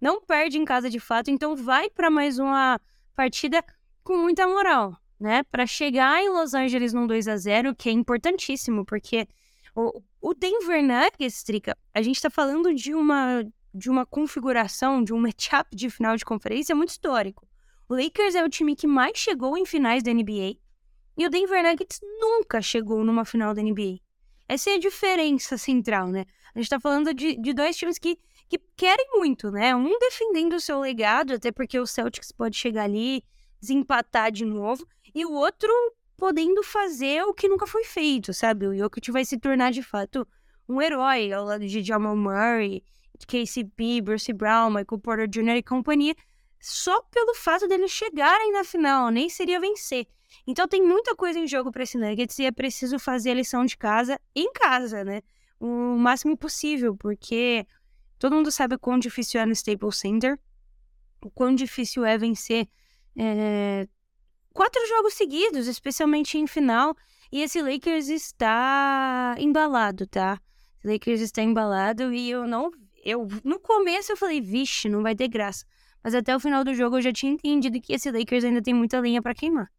Não 0.00 0.20
perde 0.20 0.56
em 0.56 0.64
casa 0.64 0.88
de 0.88 1.00
fato, 1.00 1.32
então 1.32 1.56
vai 1.56 1.90
para 1.90 2.08
mais 2.12 2.38
uma 2.38 2.80
partida 3.16 3.60
com 4.04 4.16
muita 4.18 4.46
moral, 4.46 4.96
né? 5.18 5.42
Para 5.44 5.66
chegar 5.66 6.22
em 6.22 6.28
Los 6.28 6.54
Angeles 6.54 6.92
num 6.92 7.06
2 7.06 7.28
a 7.28 7.36
0 7.36 7.74
que 7.74 7.88
é 7.88 7.92
importantíssimo, 7.92 8.84
porque 8.84 9.26
o, 9.74 10.02
o 10.20 10.34
Denver 10.34 10.82
Nuggets, 10.82 11.42
Trica, 11.42 11.76
a 11.92 12.02
gente 12.02 12.20
tá 12.20 12.30
falando 12.30 12.72
de 12.74 12.94
uma, 12.94 13.44
de 13.74 13.90
uma 13.90 14.06
configuração, 14.06 15.02
de 15.02 15.12
um 15.12 15.18
matchup 15.18 15.74
de 15.74 15.90
final 15.90 16.16
de 16.16 16.24
conferência 16.24 16.74
muito 16.74 16.90
histórico. 16.90 17.46
O 17.88 17.94
Lakers 17.94 18.34
é 18.34 18.44
o 18.44 18.48
time 18.48 18.74
que 18.76 18.86
mais 18.86 19.18
chegou 19.18 19.56
em 19.58 19.66
finais 19.66 20.02
da 20.02 20.12
NBA 20.12 20.56
e 21.16 21.26
o 21.26 21.30
Denver 21.30 21.62
Nuggets 21.62 22.00
nunca 22.20 22.60
chegou 22.60 23.04
numa 23.04 23.24
final 23.24 23.54
da 23.54 23.62
NBA. 23.62 24.00
Essa 24.48 24.70
é 24.70 24.74
a 24.74 24.78
diferença 24.78 25.56
central, 25.56 26.08
né? 26.08 26.24
A 26.54 26.58
gente 26.58 26.70
tá 26.70 26.78
falando 26.78 27.12
de, 27.14 27.36
de 27.36 27.52
dois 27.52 27.76
times 27.76 27.98
que, 27.98 28.18
que 28.48 28.58
querem 28.76 29.10
muito, 29.12 29.50
né? 29.50 29.74
Um 29.74 29.98
defendendo 29.98 30.54
o 30.54 30.60
seu 30.60 30.80
legado, 30.80 31.34
até 31.34 31.50
porque 31.50 31.78
o 31.78 31.86
Celtics 31.86 32.30
pode 32.30 32.56
chegar 32.56 32.84
ali, 32.84 33.24
desempatar 33.64 34.30
de 34.30 34.44
novo, 34.44 34.86
e 35.14 35.24
o 35.24 35.32
outro 35.32 35.72
podendo 36.16 36.62
fazer 36.62 37.22
o 37.24 37.34
que 37.34 37.48
nunca 37.48 37.66
foi 37.66 37.84
feito, 37.84 38.32
sabe? 38.32 38.66
O 38.66 38.76
Jokic 38.76 39.10
vai 39.10 39.24
se 39.24 39.38
tornar, 39.38 39.72
de 39.72 39.82
fato, 39.82 40.26
um 40.68 40.80
herói 40.80 41.32
ao 41.32 41.44
lado 41.44 41.66
de 41.66 41.82
Jamal 41.82 42.16
Murray, 42.16 42.82
KCP, 43.26 44.00
Bruce 44.02 44.32
Brown, 44.32 44.68
Michael 44.68 45.00
Porter 45.00 45.28
Jr. 45.28 45.56
e 45.56 45.62
companhia, 45.62 46.14
só 46.60 47.02
pelo 47.10 47.34
fato 47.34 47.66
deles 47.68 47.90
chegarem 47.90 48.52
na 48.52 48.64
final, 48.64 49.10
nem 49.10 49.28
seria 49.28 49.60
vencer. 49.60 50.06
Então 50.46 50.66
tem 50.66 50.82
muita 50.82 51.14
coisa 51.14 51.38
em 51.38 51.46
jogo 51.46 51.70
para 51.70 51.82
esse 51.82 51.96
Nuggets 51.96 52.38
e 52.38 52.44
é 52.44 52.50
preciso 52.50 52.98
fazer 52.98 53.30
a 53.30 53.34
lição 53.34 53.64
de 53.64 53.76
casa 53.76 54.20
em 54.34 54.52
casa, 54.52 55.04
né? 55.04 55.22
O 55.60 55.96
máximo 55.96 56.36
possível, 56.36 56.96
porque 56.96 57.66
todo 58.18 58.34
mundo 58.34 58.50
sabe 58.50 58.74
o 58.74 58.78
quão 58.78 58.98
difícil 58.98 59.40
é 59.40 59.46
no 59.46 59.52
Staples 59.52 59.96
Center, 59.96 60.38
o 61.22 61.30
quão 61.30 61.54
difícil 61.54 62.04
é 62.04 62.18
vencer 62.18 62.68
é, 63.16 63.86
quatro 64.52 64.86
jogos 64.88 65.14
seguidos, 65.14 65.66
especialmente 65.66 66.38
em 66.38 66.46
final. 66.46 66.96
E 67.30 67.42
esse 67.42 67.60
Lakers 67.60 68.08
está 68.08 69.34
embalado, 69.38 70.06
tá? 70.06 70.40
Lakers 70.84 71.20
está 71.20 71.42
embalado 71.42 72.12
e 72.12 72.30
eu 72.30 72.46
não. 72.46 72.70
Eu, 73.04 73.26
no 73.42 73.58
começo 73.58 74.12
eu 74.12 74.16
falei, 74.16 74.40
vixe, 74.40 74.88
não 74.88 75.02
vai 75.02 75.14
ter 75.14 75.28
graça. 75.28 75.64
Mas 76.02 76.14
até 76.14 76.34
o 76.36 76.40
final 76.40 76.62
do 76.62 76.74
jogo 76.74 76.98
eu 76.98 77.02
já 77.02 77.12
tinha 77.12 77.32
entendido 77.32 77.80
que 77.80 77.92
esse 77.94 78.10
Lakers 78.10 78.44
ainda 78.44 78.62
tem 78.62 78.74
muita 78.74 79.00
linha 79.00 79.22
para 79.22 79.34
queimar. 79.34 79.70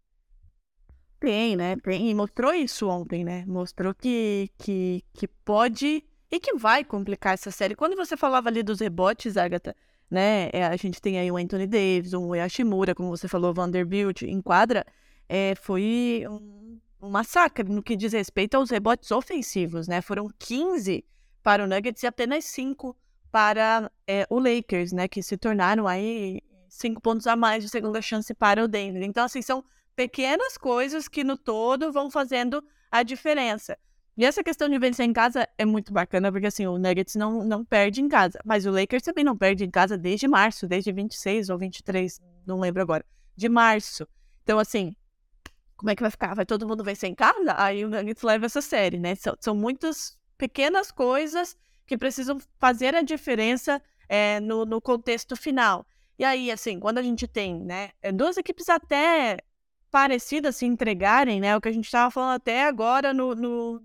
Tem, 1.20 1.56
né? 1.56 1.76
Tem, 1.78 2.10
e 2.10 2.14
mostrou 2.14 2.54
isso 2.54 2.88
ontem, 2.88 3.24
né? 3.24 3.46
Mostrou 3.48 3.94
que, 3.94 4.50
que, 4.58 5.04
que 5.14 5.28
pode 5.28 6.04
e 6.32 6.40
que 6.40 6.56
vai 6.56 6.84
complicar 6.84 7.34
essa 7.34 7.52
série. 7.52 7.76
Quando 7.76 7.96
você 7.96 8.18
falava 8.18 8.50
ali 8.50 8.62
dos 8.62 8.80
rebotes, 8.80 9.38
Agatha, 9.38 9.76
né? 10.10 10.50
É, 10.54 10.66
a 10.66 10.76
gente 10.76 11.02
tem 11.02 11.20
aí 11.20 11.32
o 11.32 11.38
Anthony 11.38 11.68
Davis, 11.68 12.14
o 12.14 12.36
Yashimura, 12.36 12.96
como 12.96 13.10
você 13.10 13.28
falou, 13.28 13.52
o 13.52 13.54
Vanderbilt 13.54 14.22
em 14.22 14.42
quadra. 14.42 14.86
É, 15.28 15.56
foi 15.56 16.24
um, 16.30 16.80
um 17.02 17.10
massacre 17.10 17.68
no 17.68 17.82
que 17.82 17.96
diz 17.96 18.14
respeito 18.14 18.56
aos 18.56 18.70
rebotes 18.70 19.12
ofensivos, 19.12 19.88
né? 19.88 20.02
Foram 20.02 20.30
15 20.40 21.04
para 21.42 21.64
o 21.64 21.68
Nuggets 21.68 22.04
e 22.04 22.08
apenas 22.08 22.46
5 22.46 22.96
para 23.32 23.92
é, 24.08 24.26
o 24.30 24.40
Lakers, 24.40 24.92
né? 24.92 25.08
Que 25.08 25.22
se 25.22 25.38
tornaram 25.38 25.88
aí 25.88 26.42
cinco 26.70 27.02
pontos 27.02 27.26
a 27.28 27.36
mais 27.36 27.64
de 27.64 27.70
segunda 27.70 28.02
chance 28.02 28.34
para 28.34 28.64
o 28.64 28.68
Denver. 28.68 29.04
Então, 29.04 29.26
assim, 29.26 29.42
são 29.42 29.64
pequenas 29.96 30.58
coisas 30.58 31.08
que 31.08 31.24
no 31.24 31.38
todo 31.38 31.92
vão 31.92 32.12
fazendo 32.12 32.64
a 32.92 33.04
diferença. 33.04 33.78
E 34.18 34.24
essa 34.24 34.44
questão 34.44 34.70
de 34.70 34.80
vencer 34.80 35.06
em 35.06 35.12
casa 35.12 35.48
é 35.58 35.66
muito 35.66 35.92
bacana, 35.92 36.32
porque 36.32 36.48
assim, 36.48 36.66
o 36.66 36.78
Nuggets 36.78 37.16
não, 37.16 37.44
não 37.44 37.66
perde 37.66 38.02
em 38.02 38.08
casa, 38.08 38.40
mas 38.46 38.66
o 38.66 38.72
Lakers 38.72 39.04
também 39.04 39.26
não 39.26 39.38
perde 39.38 39.66
em 39.66 39.70
casa 39.70 39.98
desde 39.98 40.26
março, 40.28 40.68
desde 40.68 40.92
26 40.92 41.50
ou 41.50 41.58
23, 41.58 42.22
não 42.46 42.60
lembro 42.60 42.82
agora, 42.82 43.06
de 43.36 43.50
março. 43.50 44.08
Então, 44.44 44.58
assim, 44.58 44.96
como 45.76 45.90
é 45.90 45.96
que 45.96 46.02
vai 46.02 46.12
ficar? 46.12 46.34
Vai 46.34 46.46
todo 46.46 46.68
mundo 46.68 46.84
vencer 46.84 47.10
em 47.10 47.16
casa? 47.16 47.56
Aí 47.58 47.84
o 47.84 47.90
Nuggets 47.90 48.24
leva 48.24 48.46
essa 48.46 48.62
série, 48.62 48.98
né? 48.98 49.16
São, 49.16 49.36
são 49.40 49.54
muitas 49.54 50.18
pequenas 50.38 50.92
coisas 50.92 51.58
que 51.86 51.98
precisam 51.98 52.40
fazer 52.58 52.96
a 52.96 53.02
diferença 53.02 53.82
é, 54.08 54.40
no, 54.40 54.66
no 54.66 54.80
contexto 54.80 55.36
final. 55.36 55.86
E 56.18 56.24
aí, 56.24 56.50
assim, 56.50 56.80
quando 56.80 57.00
a 57.00 57.04
gente 57.04 57.28
tem, 57.28 57.60
né, 57.60 57.90
eh, 58.02 58.12
duas 58.12 58.38
equipes 58.38 58.70
até 58.70 59.40
parecidas 59.92 60.56
se 60.56 60.66
entregarem, 60.66 61.42
né, 61.42 61.56
o 61.56 61.62
que 61.62 61.68
a 61.68 61.72
gente 61.72 61.86
estava 61.86 62.10
falando 62.10 62.36
até 62.36 62.66
agora 62.66 63.14
no, 63.14 63.36
no, 63.36 63.84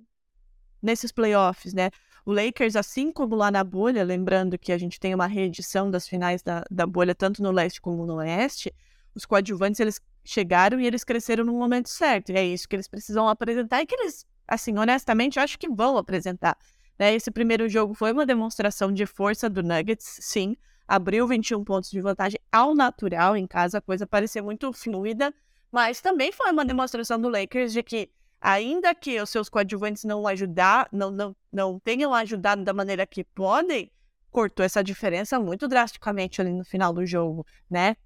nesses 0.82 1.12
playoffs, 1.12 1.72
né, 1.72 1.90
o 2.24 2.32
Lakers, 2.32 2.76
assim 2.76 3.10
como 3.10 3.34
lá 3.34 3.50
na 3.50 3.64
bolha, 3.64 4.04
lembrando 4.04 4.58
que 4.58 4.72
a 4.72 4.78
gente 4.78 5.00
tem 5.00 5.14
uma 5.14 5.26
reedição 5.26 5.90
das 5.90 6.06
finais 6.06 6.42
da, 6.42 6.64
da 6.70 6.86
bolha, 6.86 7.14
tanto 7.14 7.42
no 7.42 7.50
leste 7.50 7.80
como 7.80 8.06
no 8.06 8.16
oeste, 8.16 8.72
os 9.14 9.24
coadjuvantes, 9.24 9.80
eles 9.80 10.00
chegaram 10.24 10.80
e 10.80 10.86
eles 10.86 11.02
cresceram 11.02 11.44
no 11.44 11.52
momento 11.52 11.88
certo, 11.88 12.30
e 12.30 12.36
é 12.36 12.44
isso 12.44 12.68
que 12.68 12.76
eles 12.76 12.88
precisam 12.88 13.28
apresentar 13.28 13.82
e 13.82 13.86
que 13.86 13.94
eles, 13.94 14.26
assim, 14.46 14.76
honestamente, 14.78 15.40
acho 15.40 15.58
que 15.58 15.68
vão 15.68 15.96
apresentar. 15.96 16.56
Né? 16.98 17.14
Esse 17.14 17.30
primeiro 17.30 17.68
jogo 17.68 17.94
foi 17.94 18.12
uma 18.12 18.26
demonstração 18.26 18.92
de 18.92 19.06
força 19.06 19.48
do 19.48 19.62
Nuggets, 19.62 20.18
sim, 20.20 20.56
abriu 20.86 21.26
21 21.26 21.64
pontos 21.64 21.90
de 21.90 22.00
vantagem 22.00 22.38
ao 22.52 22.74
natural 22.74 23.36
em 23.36 23.46
casa, 23.46 23.78
a 23.78 23.80
coisa 23.80 24.06
parecia 24.06 24.42
muito 24.42 24.72
fluida, 24.72 25.32
mas 25.72 26.00
também 26.00 26.32
foi 26.32 26.50
uma 26.50 26.64
demonstração 26.64 27.20
do 27.20 27.28
Lakers 27.28 27.72
de 27.72 27.82
que, 27.82 28.10
ainda 28.40 28.94
que 28.94 29.20
os 29.20 29.30
seus 29.30 29.48
coadjuvantes 29.48 30.04
não 30.04 30.26
ajudar, 30.26 30.88
não, 30.90 31.10
não, 31.10 31.36
não 31.52 31.78
tenham 31.78 32.14
ajudado 32.14 32.64
da 32.64 32.72
maneira 32.72 33.06
que 33.06 33.22
podem, 33.22 33.90
cortou 34.30 34.64
essa 34.64 34.82
diferença 34.82 35.38
muito 35.38 35.68
drasticamente 35.68 36.40
ali 36.40 36.52
no 36.52 36.64
final 36.64 36.92
do 36.92 37.04
jogo, 37.04 37.44
né? 37.68 37.96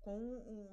Com 0.00 0.18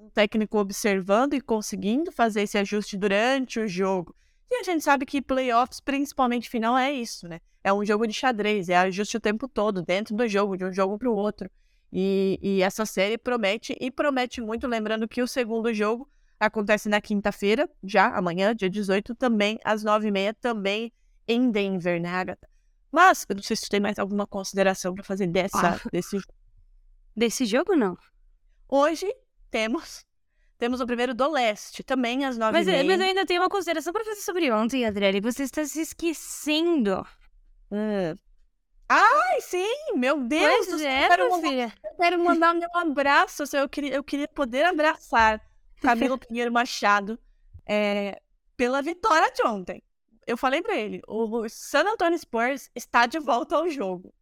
um 0.00 0.10
técnico 0.12 0.58
observando 0.58 1.34
e 1.34 1.40
conseguindo 1.40 2.10
fazer 2.10 2.42
esse 2.42 2.58
ajuste 2.58 2.96
durante 2.96 3.60
o 3.60 3.68
jogo. 3.68 4.14
E 4.50 4.56
a 4.56 4.62
gente 4.62 4.82
sabe 4.82 5.06
que 5.06 5.22
playoffs, 5.22 5.80
principalmente 5.80 6.48
final, 6.48 6.76
é 6.76 6.92
isso, 6.92 7.28
né? 7.28 7.40
É 7.62 7.72
um 7.72 7.84
jogo 7.84 8.06
de 8.06 8.12
xadrez, 8.12 8.68
é 8.68 8.76
ajuste 8.76 9.16
o 9.16 9.20
tempo 9.20 9.48
todo, 9.48 9.82
dentro 9.82 10.14
do 10.14 10.28
jogo, 10.28 10.56
de 10.56 10.64
um 10.64 10.72
jogo 10.72 10.98
para 10.98 11.10
o 11.10 11.16
outro. 11.16 11.50
E, 11.92 12.38
e, 12.42 12.62
essa 12.62 12.84
série 12.84 13.16
promete, 13.16 13.76
e 13.80 13.90
promete 13.90 14.40
muito, 14.40 14.66
lembrando 14.66 15.06
que 15.06 15.22
o 15.22 15.28
segundo 15.28 15.72
jogo 15.72 16.08
acontece 16.46 16.88
na 16.88 17.00
quinta-feira, 17.00 17.68
já 17.82 18.06
amanhã, 18.16 18.54
dia 18.54 18.68
18, 18.70 19.14
também 19.14 19.58
às 19.64 19.82
nove 19.84 20.08
e 20.08 20.10
meia, 20.10 20.34
também 20.34 20.92
em 21.26 21.50
Denver, 21.50 22.00
né, 22.00 22.08
Agatha? 22.08 22.48
Mas, 22.92 23.26
eu 23.28 23.34
não 23.36 23.42
sei 23.42 23.56
se 23.56 23.62
tu 23.64 23.70
tem 23.70 23.80
mais 23.80 23.98
alguma 23.98 24.26
consideração 24.26 24.94
para 24.94 25.02
fazer 25.02 25.26
dessa, 25.26 25.76
ah. 25.76 25.88
desse 25.92 26.18
Desse 27.16 27.44
jogo, 27.46 27.76
não. 27.76 27.96
Hoje 28.68 29.06
temos 29.50 30.04
temos 30.58 30.80
o 30.80 30.86
primeiro 30.86 31.14
do 31.14 31.30
leste, 31.30 31.82
também 31.84 32.24
às 32.24 32.38
nove 32.38 32.52
Mas, 32.52 32.66
eu- 32.66 32.72
meia. 32.72 32.84
mas 32.84 33.00
eu 33.00 33.06
ainda 33.06 33.26
tenho 33.26 33.42
uma 33.42 33.48
consideração 33.48 33.92
para 33.92 34.04
fazer 34.04 34.20
sobre 34.20 34.50
ontem, 34.50 34.84
Adriele. 34.86 35.20
Você 35.20 35.42
está 35.42 35.64
se 35.64 35.80
esquecendo. 35.80 37.04
Hum. 37.70 38.16
Ai, 38.88 39.40
sim! 39.40 39.74
Meu 39.96 40.20
Deus! 40.22 40.66
pois 40.66 40.80
é, 40.82 41.04
eu 41.04 41.08
quero 41.08 41.24
minha 41.24 41.36
mandar- 41.36 41.48
filha. 41.48 41.74
eu 41.84 41.96
quero 41.96 42.24
mandar 42.24 42.54
meu 42.54 42.68
abraço. 42.76 43.44
Eu 43.56 43.68
queria, 43.68 43.94
eu 43.94 44.04
queria 44.04 44.28
poder 44.28 44.64
abraçar 44.64 45.40
Camilo 45.84 46.18
Pinheiro 46.18 46.52
Machado 46.52 47.18
é, 47.66 48.20
pela 48.56 48.82
vitória 48.82 49.30
de 49.32 49.46
ontem. 49.46 49.82
Eu 50.26 50.36
falei 50.36 50.62
pra 50.62 50.76
ele: 50.76 51.02
o 51.06 51.48
San 51.48 51.84
Antonio 51.84 52.18
Spurs 52.18 52.70
está 52.74 53.06
de 53.06 53.18
volta 53.18 53.56
ao 53.56 53.68
jogo. 53.68 54.12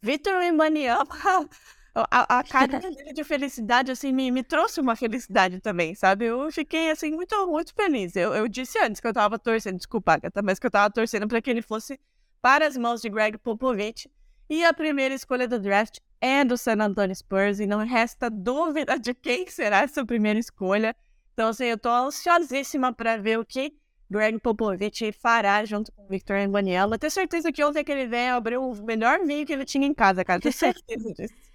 Vitor 0.00 0.34
Wembanyama, 0.38 1.08
a, 1.94 2.38
a 2.38 2.44
carinha 2.44 2.80
dele 2.92 3.12
de 3.12 3.24
felicidade, 3.24 3.90
assim, 3.90 4.12
me, 4.12 4.30
me 4.30 4.42
trouxe 4.42 4.80
uma 4.80 4.94
felicidade 4.94 5.60
também, 5.60 5.94
sabe? 5.94 6.26
Eu 6.26 6.50
fiquei, 6.52 6.90
assim, 6.90 7.10
muito, 7.12 7.46
muito 7.46 7.74
feliz. 7.74 8.14
Eu, 8.14 8.34
eu 8.34 8.48
disse 8.48 8.78
antes 8.78 9.00
que 9.00 9.06
eu 9.06 9.12
tava 9.12 9.38
torcendo, 9.38 9.76
desculpa, 9.76 10.14
Agatha, 10.14 10.42
mas 10.42 10.58
que 10.58 10.66
eu 10.66 10.70
tava 10.70 10.92
torcendo 10.92 11.26
pra 11.26 11.40
que 11.40 11.50
ele 11.50 11.62
fosse 11.62 11.98
para 12.40 12.66
as 12.66 12.76
mãos 12.76 13.00
de 13.00 13.08
Greg 13.08 13.38
Popovich. 13.38 14.10
E 14.48 14.64
a 14.64 14.72
primeira 14.72 15.12
escolha 15.12 15.48
do 15.48 15.58
draft 15.58 15.98
é 16.20 16.44
do 16.44 16.56
San 16.56 16.76
Antonio 16.80 17.14
Spurs, 17.14 17.60
e 17.60 17.66
não 17.66 17.84
resta 17.84 18.28
dúvida 18.30 18.98
de 18.98 19.12
quem 19.14 19.46
será 19.48 19.80
essa 19.82 20.04
primeira 20.04 20.38
escolha. 20.38 20.94
Então, 21.32 21.48
assim, 21.48 21.64
eu 21.66 21.78
tô 21.78 21.88
ansiosíssima 21.90 22.92
para 22.92 23.16
ver 23.16 23.38
o 23.38 23.44
que 23.44 23.72
Greg 24.10 24.38
Popovich 24.38 25.12
fará 25.12 25.64
junto 25.64 25.92
com 25.92 26.04
o 26.04 26.08
Victor 26.08 26.36
Wembanyama. 26.36 26.98
Tenho 26.98 27.10
certeza 27.10 27.52
que 27.52 27.62
ontem 27.64 27.80
aquele 27.80 28.06
velho 28.06 28.36
abriu 28.36 28.62
o 28.62 28.74
melhor 28.84 29.18
vinho 29.26 29.44
que 29.44 29.52
ele 29.52 29.64
tinha 29.64 29.86
em 29.86 29.92
casa, 29.92 30.24
cara. 30.24 30.40
Tenho 30.40 30.52
certeza 30.52 31.12
disso. 31.12 31.34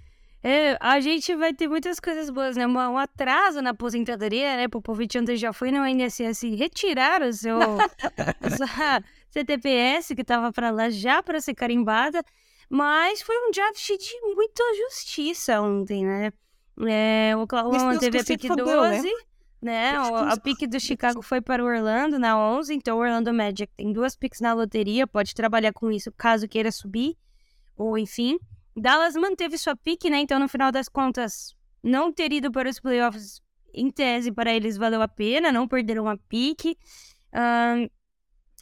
É, 0.44 0.76
a 0.80 1.00
gente 1.00 1.36
vai 1.36 1.54
ter 1.54 1.68
muitas 1.68 2.00
coisas 2.00 2.32
boas, 2.32 2.58
né? 2.58 2.66
Uma- 2.66 2.90
Um 2.90 2.98
atraso 2.98 3.62
na 3.62 3.70
aposentadoria, 3.70 4.56
né? 4.58 4.68
Popovich 4.68 5.16
ontem 5.20 5.36
já 5.36 5.54
foi 5.54 5.70
no 5.72 5.86
INSS 5.86 6.42
retirar 6.58 7.22
o 7.22 7.32
seu 7.32 7.60
CTPS 9.30 10.16
que 10.16 10.24
tava 10.24 10.52
para 10.52 10.72
lá 10.72 10.90
já 10.90 11.22
para 11.22 11.40
ser 11.40 11.54
carimbada, 11.54 12.24
mas 12.72 13.22
foi 13.22 13.36
um 13.38 13.52
draft 13.52 13.86
de 13.86 14.22
muita 14.34 14.64
justiça 14.78 15.60
ontem, 15.60 16.06
né? 16.06 16.32
É, 16.88 17.36
o 17.36 17.42
Oklahoma 17.42 18.00
teve 18.00 18.18
a 18.18 18.24
pick 18.24 18.48
fodeu, 18.48 18.66
né? 18.66 19.02
12, 19.02 19.12
né? 19.62 19.92
Que 19.92 19.98
A 19.98 20.38
pick 20.38 20.66
do 20.70 20.80
Chicago 20.80 21.22
foi 21.22 21.42
para 21.42 21.62
o 21.62 21.68
Orlando 21.68 22.18
na 22.18 22.40
11, 22.40 22.74
então 22.74 22.98
o 22.98 23.02
Orlando 23.02 23.34
Magic 23.34 23.70
tem 23.76 23.92
duas 23.92 24.16
picks 24.16 24.40
na 24.40 24.54
loteria, 24.54 25.06
pode 25.06 25.34
trabalhar 25.36 25.74
com 25.74 25.92
isso 25.92 26.14
caso 26.14 26.48
queira 26.48 26.72
subir, 26.72 27.18
ou 27.76 27.98
enfim. 27.98 28.40
Dallas 28.74 29.16
manteve 29.16 29.58
sua 29.58 29.76
pique, 29.76 30.10
né? 30.10 30.20
Então, 30.20 30.40
no 30.40 30.48
final 30.48 30.72
das 30.72 30.88
contas, 30.88 31.54
não 31.84 32.10
ter 32.10 32.32
ido 32.32 32.50
para 32.54 32.70
os 32.70 32.80
playoffs, 32.80 33.42
em 33.74 33.92
tese, 33.92 34.32
para 34.32 34.54
eles 34.54 34.78
valeu 34.78 35.02
a 35.02 35.10
pena, 35.10 35.52
não 35.52 35.68
perderam 35.68 36.08
a 36.08 36.16
pique. 36.16 36.78
Ahn, 37.34 37.90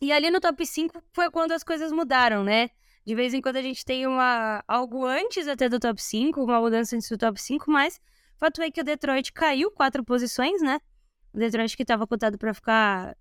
e 0.01 0.11
ali 0.11 0.31
no 0.31 0.41
top 0.41 0.65
5 0.65 0.99
foi 1.13 1.29
quando 1.29 1.51
as 1.51 1.63
coisas 1.63 1.91
mudaram, 1.91 2.43
né? 2.43 2.71
De 3.09 3.15
vez 3.15 3.33
em 3.33 3.41
quando 3.41 3.55
a 3.55 3.61
gente 3.63 3.83
tem 3.83 4.05
uma, 4.05 4.63
algo 4.67 5.03
antes 5.03 5.47
até 5.47 5.67
do 5.67 5.79
top 5.79 5.99
5, 5.99 6.43
uma 6.43 6.61
mudança 6.61 6.95
antes 6.95 7.09
do 7.09 7.17
top 7.17 7.41
5, 7.41 7.71
mas 7.71 7.99
fato 8.37 8.61
é 8.61 8.69
que 8.69 8.79
o 8.79 8.83
Detroit 8.83 9.33
caiu 9.33 9.71
quatro 9.71 10.03
posições, 10.03 10.61
né? 10.61 10.79
O 11.33 11.39
Detroit 11.39 11.75
que 11.75 11.81
estava 11.81 12.05
cotado 12.05 12.37
para 12.37 12.53
ficar. 12.53 13.17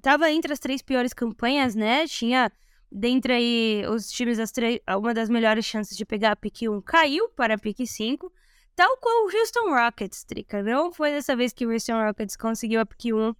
Tava 0.00 0.30
entre 0.30 0.52
as 0.52 0.60
três 0.60 0.80
piores 0.80 1.12
campanhas, 1.12 1.74
né? 1.74 2.06
Tinha 2.06 2.52
dentre 2.88 3.32
aí 3.32 3.84
os 3.88 4.12
times, 4.12 4.38
as 4.38 4.52
três, 4.52 4.78
uma 4.96 5.12
das 5.12 5.28
melhores 5.28 5.64
chances 5.64 5.96
de 5.96 6.06
pegar 6.06 6.30
a 6.30 6.36
pick 6.36 6.62
1 6.62 6.80
caiu 6.82 7.28
para 7.30 7.54
a 7.54 7.58
pick 7.58 7.84
5, 7.84 8.32
tal 8.76 8.96
qual 8.98 9.26
o 9.26 9.36
Houston 9.36 9.74
Rockets, 9.74 10.22
Trica. 10.22 10.62
Não 10.62 10.92
foi 10.92 11.10
dessa 11.10 11.34
vez 11.34 11.52
que 11.52 11.66
o 11.66 11.72
Houston 11.72 12.00
Rockets 12.00 12.36
conseguiu 12.36 12.80
a 12.80 12.86
pick 12.86 13.12
1, 13.12 13.34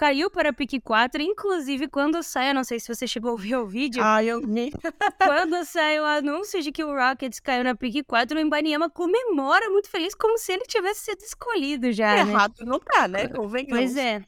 caiu 0.00 0.30
para 0.30 0.50
pick 0.50 0.80
4, 0.82 1.20
inclusive 1.20 1.86
quando 1.86 2.22
sai, 2.22 2.48
eu 2.48 2.54
não 2.54 2.64
sei 2.64 2.80
se 2.80 2.88
você 2.88 3.06
chegou 3.06 3.28
a 3.28 3.32
ouvir 3.32 3.54
o 3.56 3.66
vídeo, 3.66 4.02
Ah, 4.02 4.24
eu 4.24 4.40
vi. 4.40 4.72
quando 5.22 5.62
sai 5.66 6.00
o 6.00 6.06
anúncio 6.06 6.62
de 6.62 6.72
que 6.72 6.82
o 6.82 6.96
Rockets 6.96 7.38
caiu 7.38 7.62
na 7.62 7.74
pick 7.74 8.06
4, 8.06 8.34
o 8.34 8.40
Embanyama 8.40 8.88
comemora 8.88 9.68
muito 9.68 9.90
feliz, 9.90 10.14
como 10.14 10.38
se 10.38 10.52
ele 10.52 10.64
tivesse 10.64 11.00
sido 11.00 11.20
escolhido 11.20 11.92
já, 11.92 12.24
né? 12.24 12.32
Errado 12.32 12.64
não 12.64 12.80
tá, 12.80 13.06
né? 13.06 13.28
Convenhamos. 13.28 13.76
Pois 13.76 13.96
é. 13.98 14.24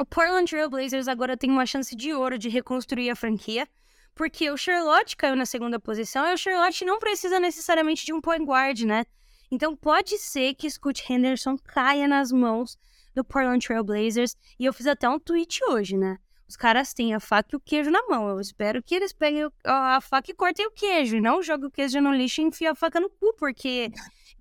O 0.00 0.06
Portland 0.06 0.48
Trail 0.48 0.70
Blazers 0.70 1.08
agora 1.08 1.36
tem 1.36 1.50
uma 1.50 1.66
chance 1.66 1.96
de 1.96 2.14
ouro 2.14 2.38
de 2.38 2.48
reconstruir 2.48 3.10
a 3.10 3.16
franquia, 3.16 3.66
porque 4.14 4.48
o 4.48 4.56
Charlotte 4.56 5.16
caiu 5.16 5.34
na 5.34 5.44
segunda 5.44 5.80
posição 5.80 6.24
e 6.24 6.34
o 6.34 6.38
Charlotte 6.38 6.84
não 6.84 7.00
precisa 7.00 7.40
necessariamente 7.40 8.06
de 8.06 8.12
um 8.12 8.20
point 8.20 8.44
guard, 8.44 8.82
né? 8.82 9.04
Então 9.50 9.74
pode 9.74 10.18
ser 10.18 10.54
que 10.54 10.70
Scoot 10.70 11.02
Henderson 11.12 11.56
caia 11.58 12.06
nas 12.06 12.30
mãos 12.30 12.78
do 13.14 13.24
Portland 13.24 13.64
Trail 13.64 13.84
Blazers. 13.84 14.36
E 14.58 14.64
eu 14.64 14.72
fiz 14.72 14.86
até 14.86 15.08
um 15.08 15.18
tweet 15.18 15.60
hoje, 15.68 15.96
né? 15.96 16.18
Os 16.48 16.56
caras 16.56 16.92
têm 16.92 17.14
a 17.14 17.20
faca 17.20 17.50
e 17.52 17.56
o 17.56 17.60
queijo 17.60 17.90
na 17.90 18.02
mão. 18.06 18.28
Eu 18.28 18.40
espero 18.40 18.82
que 18.82 18.94
eles 18.94 19.12
peguem 19.12 19.48
a 19.64 20.00
faca 20.00 20.30
e 20.30 20.34
cortem 20.34 20.66
o 20.66 20.70
queijo. 20.70 21.16
E 21.16 21.20
não 21.20 21.42
joguem 21.42 21.66
o 21.66 21.70
queijo 21.70 22.00
no 22.00 22.12
lixo 22.12 22.40
e 22.40 22.44
enfiem 22.44 22.68
a 22.68 22.74
faca 22.74 23.00
no 23.00 23.08
cu, 23.08 23.34
porque 23.38 23.90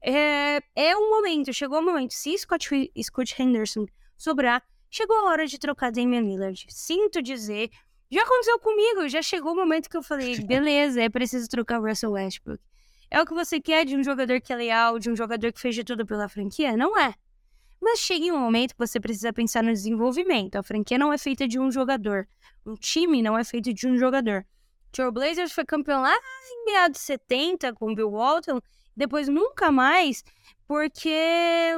é, 0.02 0.62
é 0.76 0.98
um 0.98 1.10
momento, 1.10 1.54
chegou 1.54 1.80
o 1.80 1.84
momento. 1.84 2.14
Se 2.14 2.38
Scott, 2.38 2.92
Scott 3.02 3.42
Henderson 3.42 3.86
sobrar, 4.18 4.62
chegou 4.90 5.18
a 5.18 5.30
hora 5.30 5.48
de 5.48 5.58
trocar 5.58 5.92
Damian 5.92 6.22
Lillard. 6.22 6.66
Sinto 6.70 7.22
dizer, 7.22 7.70
já 8.12 8.22
aconteceu 8.22 8.60
comigo, 8.60 9.08
já 9.08 9.22
chegou 9.22 9.54
o 9.54 9.56
momento 9.56 9.90
que 9.90 9.98
eu 9.98 10.04
falei, 10.04 10.40
beleza, 10.46 11.02
é 11.02 11.10
preciso 11.10 11.48
trocar 11.50 11.80
o 11.80 11.88
Russell 11.88 12.12
Westbrook. 12.12 12.62
É 13.10 13.22
o 13.22 13.26
que 13.26 13.34
você 13.34 13.60
quer 13.60 13.86
de 13.86 13.96
um 13.96 14.04
jogador 14.04 14.42
que 14.42 14.52
é 14.52 14.56
leal, 14.56 15.00
de 15.00 15.10
um 15.10 15.16
jogador 15.16 15.54
que 15.54 15.62
fez 15.62 15.76
de 15.76 15.84
tudo 15.84 16.06
pela 16.06 16.28
franquia? 16.28 16.76
Não 16.76 16.98
é. 16.98 17.14
Mas 17.84 18.00
chega 18.00 18.34
um 18.34 18.40
momento 18.40 18.74
que 18.74 18.80
você 18.80 18.98
precisa 18.98 19.34
pensar 19.34 19.62
no 19.62 19.74
desenvolvimento. 19.74 20.56
A 20.56 20.64
franquia 20.64 20.98
não 20.98 21.12
é 21.12 21.18
feita 21.18 21.46
de 21.46 21.60
um 21.60 21.70
jogador. 21.70 22.26
Um 22.66 22.76
time 22.76 23.22
não 23.22 23.38
é 23.38 23.44
feito 23.44 23.74
de 23.74 23.86
um 23.86 23.98
jogador. 23.98 24.46
Trail 24.94 25.12
Blazers 25.12 25.52
foi 25.52 25.66
campeão 25.66 26.02
lá 26.02 26.16
em 26.16 26.66
meados 26.66 27.02
de 27.02 27.06
70 27.06 27.74
com 27.74 27.92
o 27.92 27.96
Bill 27.96 28.10
Walton, 28.12 28.62
depois 28.96 29.28
nunca 29.28 29.70
mais, 29.70 30.24
porque 30.66 31.78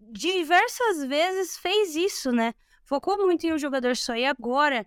diversas 0.00 1.04
vezes 1.04 1.58
fez 1.58 1.94
isso, 1.94 2.32
né? 2.32 2.54
Focou 2.82 3.18
muito 3.18 3.44
em 3.44 3.52
um 3.52 3.58
jogador 3.58 3.94
só. 3.94 4.14
E 4.14 4.24
agora, 4.24 4.86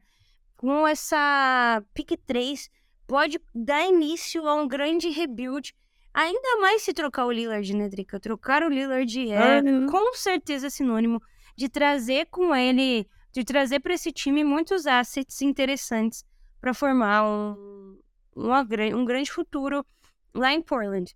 com 0.57 0.87
essa 0.87 1.83
pick 1.93 2.17
3, 2.25 2.71
pode 3.05 3.39
dar 3.53 3.85
início 3.85 4.47
a 4.47 4.55
um 4.55 4.67
grande 4.67 5.09
rebuild. 5.09 5.75
Ainda 6.13 6.57
mais 6.59 6.81
se 6.81 6.93
trocar 6.93 7.25
o 7.25 7.31
Lillard, 7.31 7.73
né, 7.75 7.87
Drica? 7.87 8.19
Trocar 8.19 8.63
o 8.63 8.69
Lillard 8.69 9.31
é 9.31 9.61
Uhum. 9.61 9.87
com 9.87 10.13
certeza 10.13 10.69
sinônimo 10.69 11.21
de 11.55 11.69
trazer 11.69 12.25
com 12.27 12.53
ele, 12.55 13.07
de 13.31 13.43
trazer 13.43 13.79
para 13.79 13.93
esse 13.93 14.11
time 14.11 14.43
muitos 14.43 14.85
assets 14.85 15.41
interessantes 15.41 16.25
para 16.59 16.73
formar 16.73 17.23
um, 17.25 17.97
uma, 18.35 18.61
um 18.95 19.05
grande 19.05 19.31
futuro 19.31 19.85
lá 20.33 20.53
em 20.53 20.61
Portland. 20.61 21.15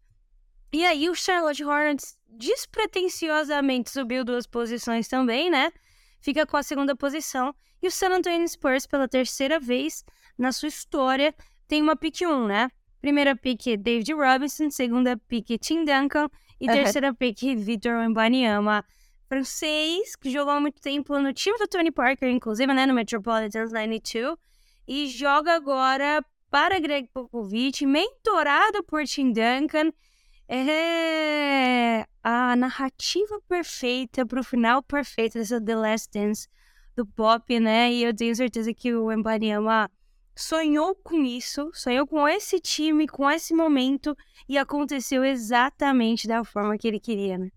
E 0.72 0.86
aí 0.86 1.10
o 1.10 1.16
Charlotte 1.16 1.64
Hornets 1.64 2.18
despretensiosamente 2.28 3.90
subiu 3.90 4.24
duas 4.24 4.46
posições 4.48 5.08
também, 5.08 5.50
né? 5.50 5.72
Fica 6.20 6.46
com 6.46 6.58
a 6.58 6.64
segunda 6.64 6.96
posição. 6.96 7.54
E 7.82 7.88
o 7.88 7.92
San 7.92 8.10
Antonio 8.10 8.48
Spurs, 8.48 8.88
pela 8.88 9.08
terceira 9.08 9.60
vez 9.60 10.04
na 10.38 10.52
sua 10.52 10.68
história, 10.70 11.34
tem 11.68 11.82
uma 11.82 11.96
pick 11.96 12.22
1, 12.22 12.48
né? 12.48 12.70
Primeira 13.06 13.36
pick 13.36 13.78
David 13.78 14.14
Robinson, 14.14 14.72
segunda 14.72 15.16
pick 15.16 15.60
Tim 15.60 15.86
Duncan 15.86 16.28
e 16.60 16.68
Aham. 16.68 16.74
terceira 16.74 17.14
pick 17.14 17.38
Victor 17.56 18.00
Wembanyama, 18.00 18.84
francês, 19.30 20.16
que 20.16 20.32
jogou 20.32 20.54
há 20.54 20.60
muito 20.60 20.82
tempo 20.82 21.16
no 21.20 21.32
time 21.32 21.56
do 21.60 21.68
Tony 21.68 21.92
Parker, 21.92 22.28
inclusive, 22.28 22.74
né, 22.74 22.88
no 22.88 22.96
Metropolitans 22.96 23.72
92, 23.72 24.36
e 24.88 25.06
joga 25.06 25.54
agora 25.54 26.26
para 26.50 26.80
Greg 26.80 27.08
Popovich, 27.14 27.86
mentorado 27.86 28.84
por 28.86 29.04
Tim 29.04 29.32
Duncan. 29.32 29.92
É 30.50 32.08
a 32.24 32.56
narrativa 32.56 33.40
perfeita 33.48 34.26
para 34.26 34.40
o 34.40 34.44
final 34.44 34.82
perfeito 34.82 35.38
dessa 35.38 35.64
The 35.64 35.76
Last 35.76 36.10
Dance 36.12 36.48
do 36.96 37.06
pop, 37.06 37.60
né? 37.60 37.94
E 37.94 38.02
eu 38.02 38.16
tenho 38.16 38.36
certeza 38.36 38.74
que 38.74 38.96
o 38.96 39.12
Embanyama 39.12 39.92
sonhou 40.36 40.94
com 40.96 41.24
isso, 41.24 41.72
sonhou 41.74 42.06
com 42.06 42.28
esse 42.28 42.60
time, 42.60 43.08
com 43.08 43.30
esse 43.30 43.54
momento, 43.54 44.16
e 44.48 44.58
aconteceu 44.58 45.24
exatamente 45.24 46.28
da 46.28 46.44
forma 46.44 46.78
que 46.78 46.88
ele 46.88 47.00
queria, 47.00 47.38
né? 47.38 47.50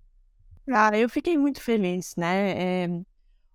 Ah, 0.70 0.96
eu 0.96 1.08
fiquei 1.08 1.36
muito 1.36 1.60
feliz, 1.60 2.14
né? 2.16 2.84
É, 2.84 2.88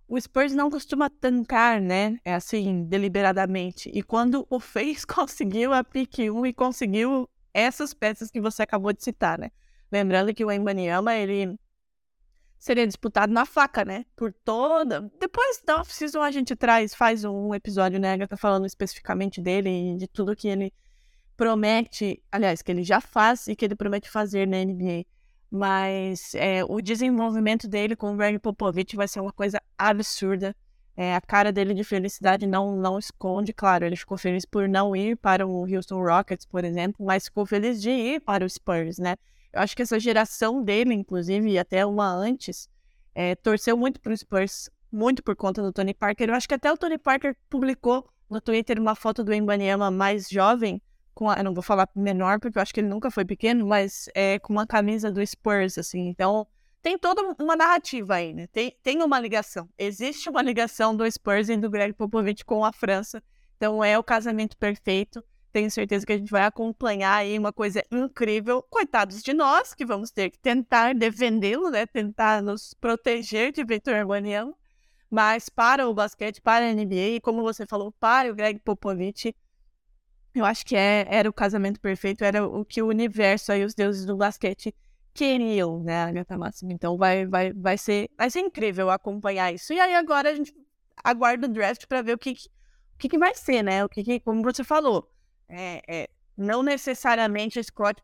o 0.08 0.20
Spurs 0.20 0.54
não 0.54 0.70
costuma 0.70 1.08
tancar, 1.08 1.80
né? 1.80 2.18
É 2.24 2.34
assim, 2.34 2.84
deliberadamente. 2.84 3.90
E 3.94 4.02
quando 4.02 4.46
o 4.50 4.60
fez, 4.60 5.04
conseguiu 5.06 5.72
a 5.72 5.82
pick 5.82 6.18
1 6.18 6.46
e 6.46 6.52
conseguiu 6.52 7.28
essas 7.52 7.94
peças 7.94 8.30
que 8.30 8.40
você 8.40 8.62
acabou 8.62 8.92
de 8.92 9.02
citar, 9.02 9.38
né? 9.38 9.50
Lembrando 9.90 10.34
que 10.34 10.44
o 10.44 10.50
Embanyama, 10.50 11.14
ele 11.14 11.56
seria 12.64 12.86
disputado 12.86 13.30
na 13.30 13.44
faca, 13.44 13.84
né? 13.84 14.06
Por 14.16 14.32
toda. 14.32 15.12
Depois 15.20 15.60
da 15.66 15.80
off-season 15.80 16.22
a 16.22 16.30
gente 16.30 16.56
traz, 16.56 16.94
faz 16.94 17.22
um 17.22 17.54
episódio, 17.54 18.00
né? 18.00 18.14
Agatha 18.14 18.38
falando 18.38 18.64
especificamente 18.64 19.38
dele 19.38 19.68
e 19.68 19.96
de 19.98 20.08
tudo 20.08 20.34
que 20.34 20.48
ele 20.48 20.72
promete, 21.36 22.22
aliás, 22.32 22.62
que 22.62 22.72
ele 22.72 22.82
já 22.82 23.02
faz 23.02 23.48
e 23.48 23.54
que 23.54 23.66
ele 23.66 23.76
promete 23.76 24.08
fazer 24.08 24.48
na 24.48 24.64
NBA. 24.64 25.04
Mas 25.50 26.34
é, 26.34 26.64
o 26.64 26.80
desenvolvimento 26.80 27.68
dele 27.68 27.94
com 27.94 28.14
o 28.14 28.16
Greg 28.16 28.38
Popovich 28.38 28.96
vai 28.96 29.08
ser 29.08 29.20
uma 29.20 29.32
coisa 29.32 29.60
absurda. 29.76 30.56
É, 30.96 31.14
a 31.14 31.20
cara 31.20 31.52
dele 31.52 31.74
de 31.74 31.84
felicidade 31.84 32.46
não, 32.46 32.76
não 32.76 32.98
esconde, 32.98 33.52
claro, 33.52 33.84
ele 33.84 33.96
ficou 33.96 34.16
feliz 34.16 34.46
por 34.46 34.66
não 34.66 34.96
ir 34.96 35.18
para 35.18 35.46
o 35.46 35.70
Houston 35.70 36.02
Rockets, 36.02 36.46
por 36.46 36.64
exemplo, 36.64 37.04
mas 37.04 37.26
ficou 37.26 37.44
feliz 37.44 37.82
de 37.82 37.90
ir 37.90 38.20
para 38.20 38.42
o 38.42 38.48
Spurs, 38.48 38.96
né? 38.96 39.16
Eu 39.54 39.60
acho 39.60 39.76
que 39.76 39.82
essa 39.82 40.00
geração 40.00 40.64
dele, 40.64 40.92
inclusive, 40.92 41.48
e 41.48 41.58
até 41.58 41.86
uma 41.86 42.12
antes, 42.12 42.68
é, 43.14 43.36
torceu 43.36 43.76
muito 43.76 44.00
para 44.00 44.12
o 44.12 44.16
Spurs, 44.16 44.68
muito 44.90 45.22
por 45.22 45.36
conta 45.36 45.62
do 45.62 45.72
Tony 45.72 45.94
Parker. 45.94 46.28
Eu 46.28 46.34
acho 46.34 46.48
que 46.48 46.54
até 46.54 46.72
o 46.72 46.76
Tony 46.76 46.98
Parker 46.98 47.36
publicou 47.48 48.04
no 48.28 48.40
Twitter 48.40 48.80
uma 48.80 48.96
foto 48.96 49.22
do 49.22 49.32
Embanyama 49.32 49.92
mais 49.92 50.28
jovem, 50.28 50.82
com 51.14 51.30
a, 51.30 51.36
eu 51.36 51.44
não 51.44 51.54
vou 51.54 51.62
falar 51.62 51.88
menor, 51.94 52.40
porque 52.40 52.58
eu 52.58 52.62
acho 52.62 52.74
que 52.74 52.80
ele 52.80 52.88
nunca 52.88 53.12
foi 53.12 53.24
pequeno, 53.24 53.64
mas 53.64 54.08
é 54.12 54.40
com 54.40 54.52
uma 54.52 54.66
camisa 54.66 55.12
do 55.12 55.24
Spurs, 55.24 55.78
assim. 55.78 56.08
Então, 56.08 56.48
tem 56.82 56.98
toda 56.98 57.22
uma 57.40 57.54
narrativa 57.54 58.16
aí, 58.16 58.34
né? 58.34 58.48
Tem, 58.48 58.76
tem 58.82 59.02
uma 59.04 59.20
ligação. 59.20 59.68
Existe 59.78 60.28
uma 60.28 60.42
ligação 60.42 60.96
do 60.96 61.08
Spurs 61.08 61.48
e 61.48 61.56
do 61.56 61.70
Greg 61.70 61.92
Popovich 61.92 62.44
com 62.44 62.64
a 62.64 62.72
França. 62.72 63.22
Então, 63.56 63.84
é 63.84 63.96
o 63.96 64.02
casamento 64.02 64.56
perfeito. 64.56 65.22
Tenho 65.54 65.70
certeza 65.70 66.04
que 66.04 66.12
a 66.12 66.18
gente 66.18 66.30
vai 66.32 66.44
acompanhar 66.44 67.14
aí 67.18 67.38
uma 67.38 67.52
coisa 67.52 67.84
incrível. 67.90 68.62
Coitados 68.64 69.22
de 69.22 69.32
nós, 69.32 69.74
que 69.74 69.86
vamos 69.86 70.10
ter 70.10 70.30
que 70.30 70.38
tentar 70.38 70.94
defendê-lo, 70.94 71.70
né? 71.70 71.86
Tentar 71.86 72.42
nos 72.42 72.74
proteger 72.74 73.52
de 73.52 73.64
Victor 73.64 73.94
Wembanyama. 73.94 74.54
Mas 75.10 75.48
para 75.50 75.88
o 75.88 75.94
basquete, 75.94 76.40
para 76.42 76.66
a 76.66 76.70
NBA, 76.70 77.16
e 77.16 77.20
como 77.20 77.42
você 77.42 77.66
falou, 77.66 77.92
para 77.92 78.32
o 78.32 78.34
Greg 78.36 78.60
Popovich, 78.60 79.34
eu 80.34 80.44
acho 80.44 80.64
que 80.66 80.76
é, 80.76 81.06
era 81.08 81.28
o 81.28 81.32
casamento 81.32 81.80
perfeito, 81.80 82.24
era 82.24 82.46
o 82.46 82.64
que 82.64 82.82
o 82.82 82.88
universo 82.88 83.52
aí, 83.52 83.64
os 83.64 83.74
deuses 83.74 84.04
do 84.04 84.16
basquete 84.16 84.74
queriam, 85.12 85.80
né, 85.82 86.02
Agatha 86.04 86.36
Máximo? 86.36 86.72
Então 86.72 86.96
vai, 86.96 87.26
vai, 87.26 87.52
vai, 87.52 87.78
ser, 87.78 88.10
vai 88.18 88.30
ser 88.30 88.40
incrível 88.40 88.90
acompanhar 88.90 89.54
isso. 89.54 89.72
E 89.72 89.78
aí 89.80 89.94
agora 89.94 90.30
a 90.30 90.34
gente 90.34 90.52
aguarda 91.04 91.46
o 91.46 91.50
draft 91.50 91.86
para 91.86 92.02
ver 92.02 92.14
o 92.14 92.18
que, 92.18 92.34
que- 92.34 92.48
que, 92.98 93.08
que 93.08 93.18
vai 93.18 93.34
ser, 93.34 93.62
né? 93.62 93.84
O 93.84 93.88
que, 93.88 94.02
que 94.04 94.20
como 94.20 94.42
você 94.42 94.64
falou, 94.64 95.08
é, 95.54 95.82
é, 95.86 96.08
não 96.36 96.62
necessariamente 96.62 97.58
o 97.58 97.64
Scott 97.64 98.02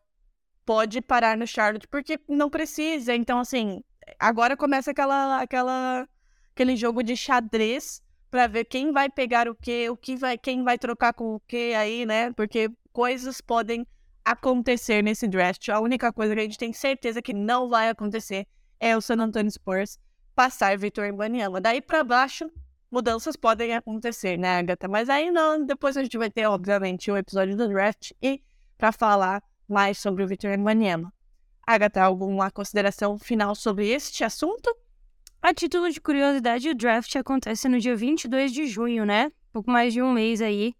pode 0.65 1.01
parar 1.01 1.37
no 1.37 1.45
Charlotte 1.45 1.87
porque 1.87 2.19
não 2.27 2.49
precisa. 2.49 3.13
Então, 3.15 3.39
assim, 3.39 3.83
agora 4.19 4.55
começa 4.55 4.91
aquela, 4.91 5.41
aquela, 5.41 6.07
aquele 6.53 6.75
jogo 6.75 7.03
de 7.03 7.15
xadrez 7.15 8.01
para 8.29 8.47
ver 8.47 8.65
quem 8.65 8.91
vai 8.91 9.09
pegar 9.09 9.49
o 9.49 9.55
quê, 9.55 9.89
o 9.89 9.97
que 9.97 10.15
vai, 10.15 10.37
quem 10.37 10.63
vai 10.63 10.77
trocar 10.77 11.13
com 11.13 11.35
o 11.35 11.39
quê 11.41 11.73
aí, 11.77 12.05
né? 12.05 12.31
Porque 12.31 12.71
coisas 12.93 13.41
podem 13.41 13.85
acontecer 14.23 15.03
nesse 15.03 15.27
draft. 15.27 15.67
A 15.69 15.79
única 15.79 16.13
coisa 16.13 16.33
que 16.33 16.39
a 16.39 16.43
gente 16.43 16.57
tem 16.57 16.71
certeza 16.71 17.21
que 17.21 17.33
não 17.33 17.67
vai 17.67 17.89
acontecer 17.89 18.47
é 18.79 18.95
o 18.95 19.01
San 19.01 19.15
Antonio 19.15 19.51
Spurs 19.51 19.99
passar 20.33 20.77
Victor 20.77 21.03
Wembanyama. 21.03 21.59
Daí 21.59 21.81
para 21.81 22.03
baixo, 22.03 22.49
mudanças 22.91 23.35
podem 23.35 23.73
acontecer, 23.73 24.37
né, 24.37 24.59
Agatha? 24.59 24.87
Mas 24.87 25.09
aí 25.09 25.31
não, 25.31 25.65
depois 25.65 25.95
a 25.95 26.03
gente 26.03 26.17
vai 26.17 26.29
ter, 26.29 26.45
obviamente, 26.45 27.09
o 27.09 27.17
episódio 27.17 27.55
do 27.55 27.67
draft 27.69 28.11
e 28.21 28.43
para 28.77 28.91
falar 28.91 29.41
mais 29.67 29.97
sobre 29.97 30.23
o 30.23 30.27
Victor 30.27 30.51
Wembanyama. 30.51 31.13
Agatha, 31.65 32.03
alguma 32.03 32.51
consideração 32.51 33.17
final 33.17 33.55
sobre 33.55 33.87
este 33.87 34.23
assunto? 34.23 34.75
A 35.41 35.53
título 35.53 35.89
de 35.89 36.01
curiosidade, 36.01 36.69
o 36.69 36.75
draft 36.75 37.15
acontece 37.15 37.69
no 37.69 37.79
dia 37.79 37.95
22 37.95 38.51
de 38.51 38.67
junho, 38.67 39.05
né? 39.05 39.31
Pouco 39.53 39.71
mais 39.71 39.93
de 39.93 40.01
um 40.01 40.11
mês 40.11 40.41
aí. 40.41 40.75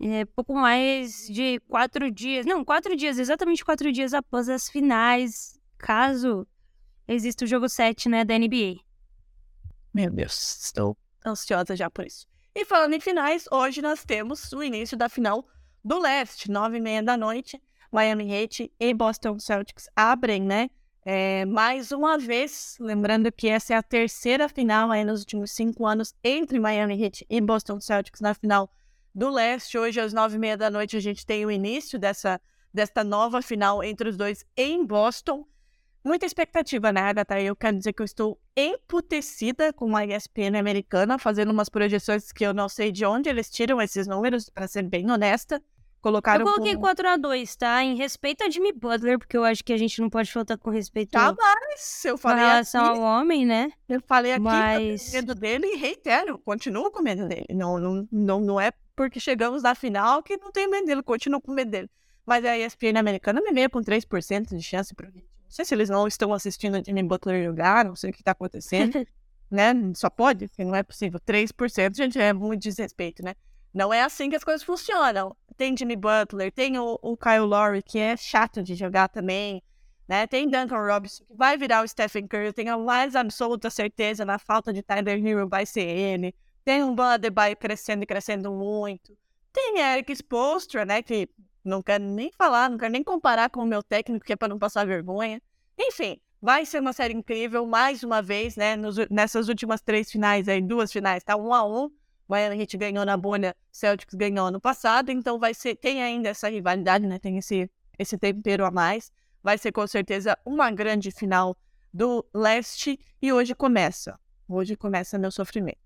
É, 0.00 0.24
pouco 0.26 0.54
mais 0.54 1.26
de 1.28 1.60
quatro 1.60 2.10
dias. 2.10 2.44
Não, 2.44 2.64
quatro 2.64 2.94
dias, 2.94 3.18
exatamente 3.18 3.64
quatro 3.64 3.90
dias 3.90 4.12
após 4.12 4.48
as 4.48 4.68
finais, 4.68 5.58
caso 5.78 6.46
exista 7.08 7.44
o 7.44 7.48
jogo 7.48 7.68
7, 7.68 8.08
né, 8.08 8.24
da 8.24 8.38
NBA. 8.38 8.80
Meu 9.94 10.10
Deus, 10.10 10.64
estou 10.64 10.96
ansiosa 11.30 11.76
já 11.76 11.90
por 11.90 12.06
isso. 12.06 12.26
E 12.54 12.64
falando 12.64 12.94
em 12.94 13.00
finais, 13.00 13.44
hoje 13.50 13.82
nós 13.82 14.04
temos 14.04 14.52
o 14.52 14.62
início 14.62 14.96
da 14.96 15.08
final 15.08 15.46
do 15.84 15.98
leste, 15.98 16.50
nove 16.50 16.78
e 16.78 16.80
meia 16.80 17.02
da 17.02 17.16
noite. 17.16 17.60
Miami 17.92 18.32
Heat 18.32 18.72
e 18.80 18.94
Boston 18.94 19.38
Celtics 19.38 19.88
abrem, 19.94 20.42
né? 20.42 20.70
É, 21.04 21.44
mais 21.44 21.92
uma 21.92 22.18
vez, 22.18 22.76
lembrando 22.80 23.30
que 23.30 23.48
essa 23.48 23.74
é 23.74 23.76
a 23.76 23.82
terceira 23.82 24.48
final 24.48 24.90
aí 24.90 25.04
nos 25.04 25.20
últimos 25.20 25.52
cinco 25.52 25.86
anos 25.86 26.12
entre 26.24 26.58
Miami 26.58 27.00
Heat 27.00 27.24
e 27.30 27.40
Boston 27.40 27.80
Celtics 27.80 28.20
na 28.20 28.34
final 28.34 28.68
do 29.14 29.30
leste. 29.30 29.78
Hoje, 29.78 30.00
às 30.00 30.12
nove 30.12 30.34
e 30.34 30.38
meia 30.38 30.56
da 30.56 30.68
noite, 30.68 30.96
a 30.96 31.00
gente 31.00 31.24
tem 31.24 31.46
o 31.46 31.50
início 31.50 31.98
dessa, 31.98 32.40
desta 32.74 33.04
nova 33.04 33.40
final 33.40 33.84
entre 33.84 34.08
os 34.08 34.16
dois 34.16 34.44
em 34.56 34.84
Boston. 34.84 35.46
Muita 36.06 36.24
expectativa, 36.24 36.92
né, 36.92 37.00
Agatha? 37.00 37.40
Eu 37.40 37.56
quero 37.56 37.76
dizer 37.76 37.92
que 37.92 38.00
eu 38.00 38.04
estou 38.04 38.40
emputecida 38.56 39.72
com 39.72 39.96
a 39.96 40.06
ESPN 40.06 40.56
americana, 40.56 41.18
fazendo 41.18 41.50
umas 41.50 41.68
projeções 41.68 42.30
que 42.30 42.46
eu 42.46 42.54
não 42.54 42.68
sei 42.68 42.92
de 42.92 43.04
onde 43.04 43.28
eles 43.28 43.50
tiram 43.50 43.82
esses 43.82 44.06
números, 44.06 44.48
para 44.48 44.68
ser 44.68 44.84
bem 44.84 45.10
honesta. 45.10 45.60
Colocaram 46.00 46.46
Eu 46.46 46.52
coloquei 46.52 46.76
como... 46.76 46.86
4x2, 46.86 47.56
tá? 47.56 47.82
Em 47.82 47.96
respeito 47.96 48.44
a 48.44 48.48
Jimmy 48.48 48.72
Butler, 48.72 49.18
porque 49.18 49.36
eu 49.36 49.42
acho 49.42 49.64
que 49.64 49.72
a 49.72 49.76
gente 49.76 50.00
não 50.00 50.08
pode 50.08 50.30
faltar 50.30 50.56
com 50.56 50.70
respeito 50.70 51.10
Jamais! 51.10 52.04
Eu 52.04 52.16
falei 52.16 52.44
relação 52.44 52.84
aqui, 52.84 52.98
ao 52.98 53.02
homem, 53.02 53.44
né? 53.44 53.72
eu 53.88 54.00
falei 54.00 54.30
aqui 54.30 54.42
Mas- 54.44 55.12
medo 55.12 55.34
dele 55.34 55.66
e 55.66 55.76
reitero, 55.76 56.38
continuo 56.38 56.88
com 56.92 57.02
medo 57.02 57.26
dele. 57.26 57.46
Não, 57.50 57.80
não, 57.80 58.08
não, 58.12 58.38
não 58.40 58.60
é 58.60 58.70
porque 58.94 59.18
chegamos 59.18 59.64
na 59.64 59.74
final 59.74 60.22
que 60.22 60.36
não 60.36 60.52
tenho 60.52 60.70
medo 60.70 60.86
dele, 60.86 61.02
continuo 61.02 61.40
com 61.40 61.50
medo 61.50 61.72
dele. 61.72 61.90
Mas 62.24 62.44
a 62.44 62.56
ESPN 62.56 62.96
americana 62.96 63.40
me 63.40 63.50
veio 63.50 63.68
com 63.68 63.80
3% 63.80 64.56
de 64.56 64.62
chance 64.62 64.94
pro 64.94 65.06
Heat. 65.06 65.35
Não 65.46 65.50
sei 65.50 65.64
se 65.64 65.74
eles 65.74 65.88
não 65.88 66.06
estão 66.06 66.32
assistindo 66.32 66.78
o 66.78 66.84
Jimmy 66.84 67.02
Butler 67.02 67.44
jogar, 67.44 67.84
não 67.84 67.96
sei 67.96 68.10
o 68.10 68.12
que 68.12 68.22
tá 68.22 68.32
acontecendo, 68.32 69.06
né? 69.50 69.72
Só 69.94 70.10
pode, 70.10 70.48
porque 70.48 70.64
não 70.64 70.74
é 70.74 70.82
possível. 70.82 71.18
3%, 71.20 71.96
gente, 71.96 72.18
é 72.18 72.32
muito 72.32 72.62
desrespeito, 72.62 73.22
né? 73.24 73.34
Não 73.72 73.92
é 73.92 74.02
assim 74.02 74.28
que 74.30 74.36
as 74.36 74.44
coisas 74.44 74.62
funcionam. 74.62 75.36
Tem 75.56 75.76
Jimmy 75.76 75.96
Butler, 75.96 76.52
tem 76.52 76.78
o, 76.78 76.98
o 77.00 77.16
Kyle 77.16 77.40
Lowry, 77.40 77.82
que 77.82 77.98
é 77.98 78.16
chato 78.16 78.62
de 78.62 78.74
jogar 78.74 79.08
também. 79.08 79.62
né? 80.08 80.26
Tem 80.26 80.48
Duncan 80.48 80.86
Robinson, 80.86 81.24
que 81.24 81.34
vai 81.34 81.56
virar 81.56 81.84
o 81.84 81.88
Stephen 81.88 82.26
Curry, 82.26 82.52
tenho 82.52 82.74
a 82.74 82.78
mais 82.78 83.14
absoluta 83.16 83.70
certeza, 83.70 84.24
na 84.24 84.38
falta 84.38 84.72
de 84.72 84.82
Tyler 84.82 85.24
Hero 85.24 85.48
vai 85.48 85.66
ser 85.66 85.82
ele. 85.86 86.34
Tem 86.64 86.82
um 86.82 86.94
Ban 86.94 87.14
Adebayo 87.14 87.56
crescendo 87.56 88.02
e 88.02 88.06
crescendo 88.06 88.52
muito. 88.52 89.16
Tem 89.52 89.78
Eric 89.78 90.12
Spoelstra, 90.12 90.84
né, 90.84 91.02
que 91.02 91.28
não 91.66 91.82
quero 91.82 92.04
nem 92.04 92.30
falar, 92.32 92.70
não 92.70 92.78
quero 92.78 92.92
nem 92.92 93.02
comparar 93.02 93.50
com 93.50 93.60
o 93.60 93.66
meu 93.66 93.82
técnico, 93.82 94.24
que 94.24 94.32
é 94.32 94.36
para 94.36 94.48
não 94.48 94.58
passar 94.58 94.86
vergonha. 94.86 95.42
Enfim, 95.78 96.20
vai 96.40 96.64
ser 96.64 96.80
uma 96.80 96.92
série 96.92 97.14
incrível, 97.14 97.66
mais 97.66 98.02
uma 98.02 98.22
vez, 98.22 98.56
né, 98.56 98.76
nos, 98.76 98.96
nessas 99.10 99.48
últimas 99.48 99.80
três 99.80 100.10
finais 100.10 100.48
aí, 100.48 100.62
duas 100.62 100.92
finais, 100.92 101.22
tá 101.22 101.36
um 101.36 101.52
a 101.52 101.64
um. 101.64 101.90
Miami 102.28 102.60
Heat 102.60 102.76
ganhou 102.76 103.04
na 103.04 103.16
bolha, 103.16 103.54
Celtics 103.70 104.14
ganhou 104.14 104.46
ano 104.46 104.60
passado, 104.60 105.10
então 105.10 105.38
vai 105.38 105.54
ser, 105.54 105.76
tem 105.76 106.02
ainda 106.02 106.28
essa 106.28 106.48
rivalidade, 106.48 107.06
né, 107.06 107.18
tem 107.18 107.38
esse, 107.38 107.70
esse 107.98 108.18
tempero 108.18 108.64
a 108.64 108.70
mais. 108.70 109.12
Vai 109.42 109.58
ser 109.58 109.70
com 109.70 109.86
certeza 109.86 110.36
uma 110.44 110.70
grande 110.72 111.12
final 111.12 111.56
do 111.92 112.24
leste 112.34 112.98
e 113.22 113.32
hoje 113.32 113.54
começa. 113.54 114.18
Hoje 114.48 114.76
começa 114.76 115.18
meu 115.18 115.30
sofrimento. 115.30 115.85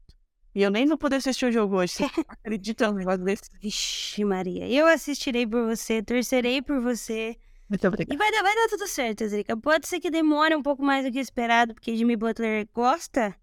E 0.55 0.63
eu 0.63 0.71
nem 0.71 0.87
vou 0.87 0.99
poder 0.99 1.17
assistir 1.17 1.47
o 1.47 1.53
jogo 1.53 1.77
hoje. 1.77 1.95
Você 1.95 2.05
acredita 2.29 2.91
no 2.91 2.99
negócio 2.99 3.25
desse? 3.25 3.43
Vixe, 3.61 4.25
Maria. 4.25 4.69
Eu 4.69 4.87
assistirei 4.87 5.47
por 5.47 5.65
você, 5.65 6.03
torcerei 6.03 6.61
por 6.61 6.81
você. 6.81 7.37
Muito 7.69 7.87
obrigada. 7.87 8.13
E 8.13 8.17
vai 8.17 8.33
dar, 8.33 8.43
vai 8.43 8.55
dar 8.55 8.69
tudo 8.69 8.87
certo, 8.89 9.27
Zica. 9.29 9.57
Pode 9.57 9.87
ser 9.87 10.01
que 10.01 10.11
demore 10.11 10.57
um 10.57 10.63
pouco 10.63 10.83
mais 10.83 11.05
do 11.05 11.13
que 11.13 11.21
esperado, 11.21 11.73
porque 11.73 11.97
Jimmy 11.97 12.17
Butler 12.17 12.69
gosta 12.75 13.35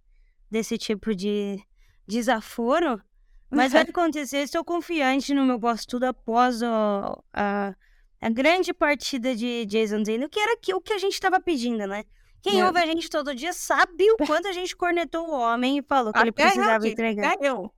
desse 0.51 0.77
tipo 0.77 1.15
de 1.15 1.57
desaforo. 2.05 3.01
Mas 3.49 3.71
vai 3.71 3.83
acontecer. 3.87 4.39
Estou 4.39 4.65
confiante 4.65 5.33
no 5.33 5.45
meu 5.45 5.57
posto 5.57 5.87
tudo 5.87 6.03
após 6.03 6.61
o, 6.61 7.23
a, 7.33 7.73
a 8.19 8.29
grande 8.29 8.73
partida 8.73 9.33
de 9.33 9.65
Jason 9.65 10.03
Tatum, 10.03 10.27
que 10.27 10.39
era 10.41 10.57
o 10.73 10.81
que 10.81 10.93
a 10.93 10.97
gente 10.97 11.13
estava 11.13 11.39
pedindo, 11.39 11.87
né? 11.87 12.03
Quem 12.49 12.61
É. 12.61 12.65
ouve 12.65 12.79
a 12.79 12.85
gente 12.85 13.09
todo 13.09 13.35
dia 13.35 13.51
sabe 13.53 14.09
o 14.11 14.17
quanto 14.25 14.47
a 14.47 14.51
gente 14.53 14.75
cornetou 14.75 15.27
o 15.29 15.31
homem 15.39 15.79
e 15.79 15.81
falou 15.83 16.13
que 16.13 16.19
ele 16.19 16.29
Até 16.29 16.43
precisava 16.43 16.87
entregar. 16.87 17.33
até 17.33 17.49
eu. 17.49 17.73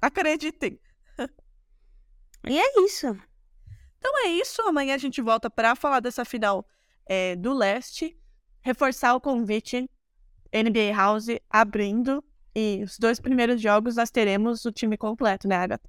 Acreditem. 0.00 0.78
E 2.48 2.58
é 2.58 2.80
isso. 2.84 3.06
Então 3.98 4.26
é 4.26 4.28
isso. 4.30 4.60
Amanhã 4.62 4.94
a 4.94 4.98
gente 4.98 5.20
volta 5.22 5.48
para 5.48 5.74
falar 5.76 6.00
dessa 6.00 6.24
final 6.24 6.66
é, 7.06 7.36
do 7.36 7.52
leste. 7.52 8.16
Reforçar 8.60 9.14
o 9.14 9.20
convite 9.20 9.88
NBA 10.52 10.94
House 10.94 11.26
abrindo. 11.48 12.22
E 12.54 12.82
os 12.84 12.98
dois 12.98 13.18
primeiros 13.18 13.60
jogos 13.60 13.96
nós 13.96 14.10
teremos 14.10 14.64
o 14.64 14.72
time 14.72 14.96
completo, 14.96 15.48
né, 15.48 15.56
Agatha? 15.56 15.88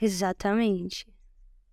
Exatamente. 0.00 1.06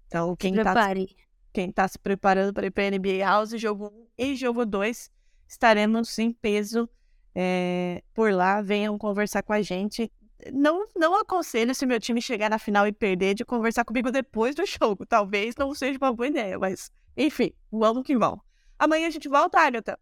Então, 0.08 0.36
quem 0.36 0.54
tá, 0.56 0.64
prepare. 0.64 1.16
quem 1.54 1.72
tá 1.72 1.88
se 1.88 1.98
preparando 2.00 2.54
para 2.54 2.66
ir 2.68 2.72
para 2.72 2.90
NBA 2.90 3.24
House, 3.24 3.52
jogo 3.60 3.88
1 3.88 4.08
e 4.18 4.36
jogo 4.36 4.66
2, 4.66 5.10
estaremos 5.52 6.18
em 6.18 6.32
peso 6.32 6.90
é, 7.36 8.02
por 8.14 8.32
lá. 8.34 8.62
Venham 8.62 8.98
conversar 8.98 9.44
com 9.44 9.54
a 9.54 9.62
gente. 9.62 10.12
Não, 10.52 10.88
não 10.96 11.20
aconselho 11.20 11.76
se 11.76 11.86
meu 11.86 12.00
time 12.00 12.22
chegar 12.22 12.50
na 12.50 12.58
final 12.58 12.88
e 12.88 12.92
perder 12.92 13.36
de 13.36 13.46
conversar 13.46 13.86
comigo 13.86 14.12
depois 14.12 14.56
do 14.56 14.66
jogo. 14.66 15.06
Talvez 15.06 15.56
não 15.56 15.74
seja 15.76 16.00
uma 16.02 16.14
boa 16.14 16.28
ideia, 16.28 16.58
mas 16.58 16.92
enfim, 17.16 17.52
vamos 17.72 18.04
que 18.04 18.18
vamos. 18.18 18.40
Amanhã 18.80 19.08
a 19.08 19.12
gente 19.12 19.30
volta, 19.30 19.60
Agatha. 19.60 20.00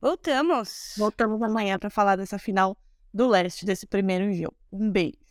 Voltamos. 0.00 0.94
Voltamos 0.96 1.42
amanhã 1.42 1.78
para 1.78 1.90
falar 1.90 2.16
dessa 2.16 2.38
final 2.38 2.76
do 3.12 3.26
leste, 3.26 3.66
desse 3.66 3.86
primeiro 3.86 4.32
jogo. 4.32 4.56
Um 4.72 4.90
beijo. 4.90 5.25